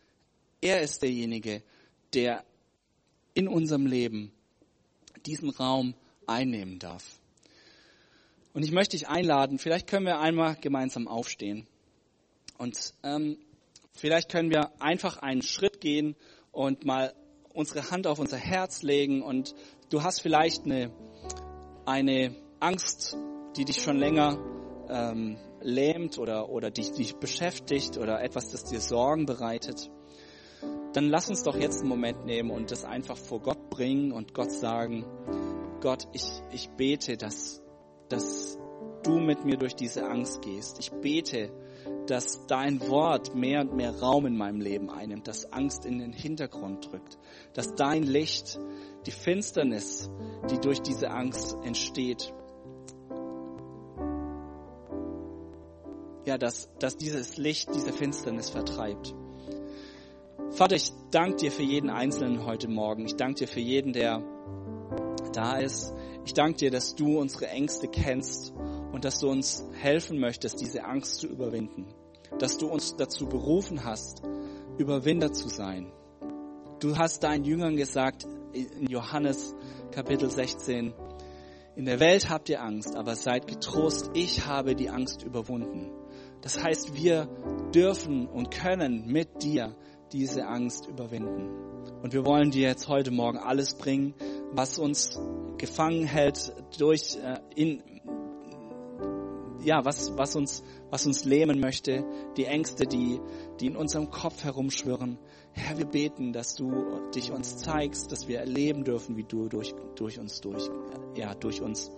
er 0.60 0.82
ist 0.82 1.02
derjenige, 1.02 1.62
der 2.12 2.44
in 3.34 3.48
unserem 3.48 3.86
Leben 3.86 4.32
diesen 5.26 5.50
Raum 5.50 5.94
einnehmen 6.26 6.78
darf. 6.78 7.20
Und 8.54 8.62
ich 8.62 8.72
möchte 8.72 8.96
dich 8.96 9.08
einladen, 9.08 9.58
vielleicht 9.58 9.86
können 9.86 10.06
wir 10.06 10.20
einmal 10.20 10.56
gemeinsam 10.56 11.06
aufstehen. 11.08 11.66
Und 12.56 12.94
ähm, 13.02 13.36
vielleicht 13.92 14.30
können 14.30 14.50
wir 14.50 14.80
einfach 14.80 15.18
einen 15.18 15.42
Schritt 15.42 15.80
gehen 15.80 16.16
und 16.52 16.84
mal 16.86 17.12
unsere 17.52 17.90
Hand 17.90 18.06
auf 18.06 18.18
unser 18.18 18.38
Herz 18.38 18.82
legen. 18.82 19.22
Und 19.22 19.54
du 19.90 20.02
hast 20.02 20.20
vielleicht 20.20 20.64
eine 20.64 20.90
eine 21.86 22.34
Angst, 22.60 23.16
die 23.56 23.64
dich 23.64 23.82
schon 23.82 23.98
länger 23.98 24.38
ähm, 24.88 25.36
lähmt 25.60 26.18
oder, 26.18 26.48
oder 26.48 26.70
dich, 26.70 26.92
dich 26.92 27.16
beschäftigt 27.16 27.98
oder 27.98 28.22
etwas, 28.22 28.50
das 28.50 28.64
dir 28.64 28.80
Sorgen 28.80 29.26
bereitet, 29.26 29.90
dann 30.92 31.08
lass 31.08 31.28
uns 31.28 31.42
doch 31.42 31.56
jetzt 31.56 31.80
einen 31.80 31.88
Moment 31.88 32.24
nehmen 32.24 32.50
und 32.50 32.70
das 32.70 32.84
einfach 32.84 33.16
vor 33.16 33.40
Gott 33.40 33.70
bringen 33.70 34.12
und 34.12 34.34
Gott 34.34 34.52
sagen, 34.52 35.04
Gott, 35.80 36.06
ich, 36.12 36.24
ich 36.52 36.70
bete, 36.70 37.16
dass, 37.16 37.62
dass 38.14 38.56
du 39.02 39.18
mit 39.18 39.44
mir 39.44 39.56
durch 39.56 39.74
diese 39.74 40.08
Angst 40.08 40.40
gehst. 40.42 40.78
Ich 40.78 40.92
bete, 40.92 41.50
dass 42.06 42.46
dein 42.46 42.80
Wort 42.88 43.34
mehr 43.34 43.60
und 43.60 43.74
mehr 43.74 43.98
Raum 43.98 44.26
in 44.26 44.36
meinem 44.36 44.60
Leben 44.60 44.88
einnimmt, 44.88 45.26
dass 45.26 45.52
Angst 45.52 45.84
in 45.84 45.98
den 45.98 46.12
Hintergrund 46.12 46.92
drückt, 46.92 47.18
dass 47.54 47.74
dein 47.74 48.04
Licht 48.04 48.58
die 49.06 49.10
Finsternis, 49.10 50.08
die 50.48 50.60
durch 50.60 50.80
diese 50.80 51.10
Angst 51.10 51.56
entsteht, 51.64 52.32
ja, 56.24 56.38
dass, 56.38 56.70
dass 56.78 56.96
dieses 56.96 57.36
Licht 57.36 57.74
diese 57.74 57.92
Finsternis 57.92 58.48
vertreibt. 58.48 59.12
Vater, 60.52 60.76
ich 60.76 60.92
danke 61.10 61.36
dir 61.36 61.50
für 61.50 61.64
jeden 61.64 61.90
Einzelnen 61.90 62.46
heute 62.46 62.68
Morgen. 62.68 63.06
Ich 63.06 63.16
danke 63.16 63.40
dir 63.40 63.48
für 63.48 63.60
jeden, 63.60 63.92
der 63.92 64.22
da 65.32 65.56
ist. 65.56 65.92
Ich 66.24 66.34
danke 66.34 66.58
dir, 66.58 66.70
dass 66.70 66.94
du 66.94 67.18
unsere 67.18 67.48
Ängste 67.48 67.88
kennst 67.88 68.52
und 68.92 69.04
dass 69.04 69.20
du 69.20 69.28
uns 69.28 69.64
helfen 69.72 70.18
möchtest, 70.18 70.60
diese 70.60 70.84
Angst 70.84 71.18
zu 71.18 71.26
überwinden. 71.26 71.86
Dass 72.38 72.58
du 72.58 72.68
uns 72.68 72.96
dazu 72.96 73.26
berufen 73.26 73.84
hast, 73.84 74.22
Überwinder 74.78 75.32
zu 75.32 75.48
sein. 75.48 75.92
Du 76.80 76.98
hast 76.98 77.22
deinen 77.22 77.44
Jüngern 77.44 77.76
gesagt 77.76 78.26
in 78.52 78.86
Johannes 78.88 79.54
Kapitel 79.92 80.30
16, 80.30 80.92
in 81.76 81.86
der 81.86 81.98
Welt 81.98 82.30
habt 82.30 82.48
ihr 82.48 82.62
Angst, 82.62 82.94
aber 82.94 83.16
seid 83.16 83.48
getrost, 83.48 84.10
ich 84.14 84.46
habe 84.46 84.76
die 84.76 84.90
Angst 84.90 85.24
überwunden. 85.24 85.90
Das 86.40 86.62
heißt, 86.62 86.94
wir 86.94 87.26
dürfen 87.74 88.28
und 88.28 88.52
können 88.52 89.06
mit 89.06 89.42
dir 89.42 89.74
diese 90.12 90.46
Angst 90.46 90.86
überwinden. 90.86 91.48
Und 92.00 92.12
wir 92.12 92.24
wollen 92.24 92.52
dir 92.52 92.68
jetzt 92.68 92.86
heute 92.86 93.10
Morgen 93.10 93.38
alles 93.38 93.76
bringen, 93.76 94.14
was 94.54 94.78
uns 94.78 95.18
gefangen 95.58 96.04
hält 96.04 96.54
durch 96.78 97.16
äh, 97.16 97.38
in 97.54 97.82
ja, 99.64 99.84
was, 99.84 100.16
was 100.16 100.36
uns, 100.36 100.62
was 100.90 101.06
uns 101.06 101.24
lähmen 101.24 101.58
möchte, 101.58 102.04
die 102.36 102.44
Ängste, 102.44 102.86
die, 102.86 103.18
die 103.60 103.66
in 103.66 103.76
unserem 103.76 104.10
Kopf 104.10 104.44
herumschwirren. 104.44 105.18
Herr, 105.52 105.78
wir 105.78 105.86
beten, 105.86 106.34
dass 106.34 106.54
du 106.54 107.00
dich 107.14 107.32
uns 107.32 107.56
zeigst, 107.56 108.12
dass 108.12 108.28
wir 108.28 108.40
erleben 108.40 108.84
dürfen, 108.84 109.16
wie 109.16 109.24
du 109.24 109.48
durch, 109.48 109.74
durch 109.94 110.18
uns 110.18 110.42
durch, 110.42 110.68
ja, 111.16 111.34
durch 111.34 111.62
uns 111.62 111.90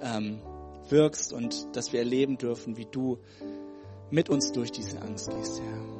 ähm, 0.00 0.40
wirkst 0.88 1.32
und 1.32 1.74
dass 1.74 1.92
wir 1.92 1.98
erleben 1.98 2.38
dürfen, 2.38 2.76
wie 2.76 2.86
du 2.86 3.18
mit 4.10 4.30
uns 4.30 4.52
durch 4.52 4.70
diese 4.70 5.02
Angst 5.02 5.30
gehst, 5.30 5.60
Herr. 5.60 5.98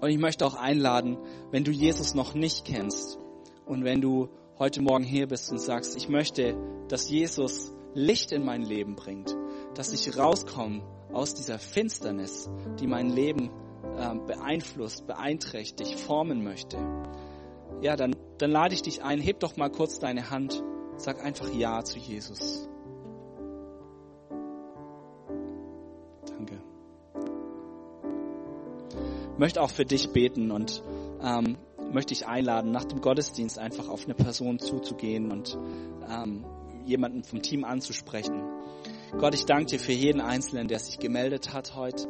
Und 0.00 0.10
ich 0.10 0.18
möchte 0.18 0.44
auch 0.44 0.54
einladen, 0.54 1.18
wenn 1.52 1.64
du 1.64 1.70
Jesus 1.70 2.14
noch 2.14 2.34
nicht 2.34 2.64
kennst 2.64 3.18
und 3.66 3.84
wenn 3.84 4.00
du 4.00 4.28
heute 4.58 4.80
Morgen 4.80 5.04
hier 5.04 5.26
bist 5.26 5.50
und 5.50 5.60
sagst, 5.60 5.96
ich 5.96 6.08
möchte, 6.08 6.56
dass 6.88 7.10
Jesus 7.10 7.72
Licht 7.94 8.32
in 8.32 8.44
mein 8.44 8.62
Leben 8.62 8.94
bringt, 8.94 9.36
dass 9.74 9.92
ich 9.92 10.16
rauskomme 10.16 10.82
aus 11.12 11.34
dieser 11.34 11.58
Finsternis, 11.58 12.48
die 12.80 12.86
mein 12.86 13.10
Leben 13.10 13.50
äh, 13.96 14.14
beeinflusst, 14.26 15.06
beeinträchtigt, 15.06 15.98
formen 16.00 16.42
möchte. 16.42 16.78
Ja, 17.82 17.96
dann, 17.96 18.16
dann 18.38 18.50
lade 18.50 18.74
ich 18.74 18.82
dich 18.82 19.02
ein, 19.02 19.20
heb 19.20 19.40
doch 19.40 19.56
mal 19.56 19.70
kurz 19.70 19.98
deine 19.98 20.30
Hand, 20.30 20.62
sag 20.96 21.22
einfach 21.22 21.52
Ja 21.52 21.84
zu 21.84 21.98
Jesus. 21.98 22.68
möchte 29.38 29.60
auch 29.60 29.70
für 29.70 29.84
dich 29.84 30.12
beten 30.12 30.50
und 30.50 30.82
ähm, 31.22 31.56
möchte 31.92 32.12
ich 32.14 32.26
einladen, 32.26 32.70
nach 32.70 32.84
dem 32.84 33.00
Gottesdienst 33.00 33.58
einfach 33.58 33.88
auf 33.88 34.04
eine 34.04 34.14
Person 34.14 34.58
zuzugehen 34.58 35.30
und 35.30 35.58
ähm, 36.08 36.44
jemanden 36.84 37.24
vom 37.24 37.42
Team 37.42 37.64
anzusprechen. 37.64 38.42
Gott, 39.18 39.34
ich 39.34 39.44
danke 39.44 39.66
dir 39.66 39.78
für 39.78 39.92
jeden 39.92 40.20
Einzelnen, 40.20 40.68
der 40.68 40.78
sich 40.78 40.98
gemeldet 40.98 41.52
hat 41.52 41.74
heute. 41.74 42.08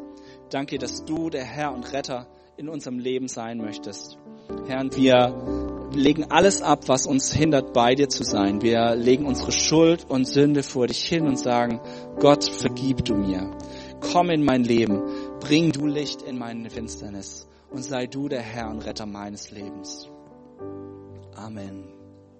Danke, 0.50 0.78
dass 0.78 1.04
du 1.04 1.30
der 1.30 1.44
Herr 1.44 1.72
und 1.72 1.92
Retter 1.92 2.26
in 2.56 2.68
unserem 2.68 2.98
Leben 2.98 3.28
sein 3.28 3.58
möchtest. 3.58 4.18
Herr, 4.66 4.84
wir 4.94 5.90
legen 5.92 6.30
alles 6.30 6.62
ab, 6.62 6.88
was 6.88 7.06
uns 7.06 7.32
hindert, 7.32 7.72
bei 7.72 7.94
dir 7.94 8.08
zu 8.08 8.24
sein. 8.24 8.62
Wir 8.62 8.94
legen 8.94 9.26
unsere 9.26 9.52
Schuld 9.52 10.04
und 10.08 10.26
Sünde 10.26 10.62
vor 10.62 10.86
dich 10.86 11.04
hin 11.04 11.26
und 11.26 11.38
sagen, 11.38 11.80
Gott, 12.18 12.44
vergib 12.44 13.04
du 13.04 13.14
mir. 13.14 13.50
Komm 14.00 14.30
in 14.30 14.44
mein 14.44 14.64
Leben, 14.64 15.02
bring 15.40 15.72
du 15.72 15.86
Licht 15.86 16.22
in 16.22 16.38
meine 16.38 16.70
Finsternis 16.70 17.46
und 17.70 17.82
sei 17.82 18.06
du 18.06 18.28
der 18.28 18.42
Herr 18.42 18.70
und 18.70 18.80
Retter 18.80 19.06
meines 19.06 19.50
Lebens. 19.50 20.10
Amen. 21.34 21.95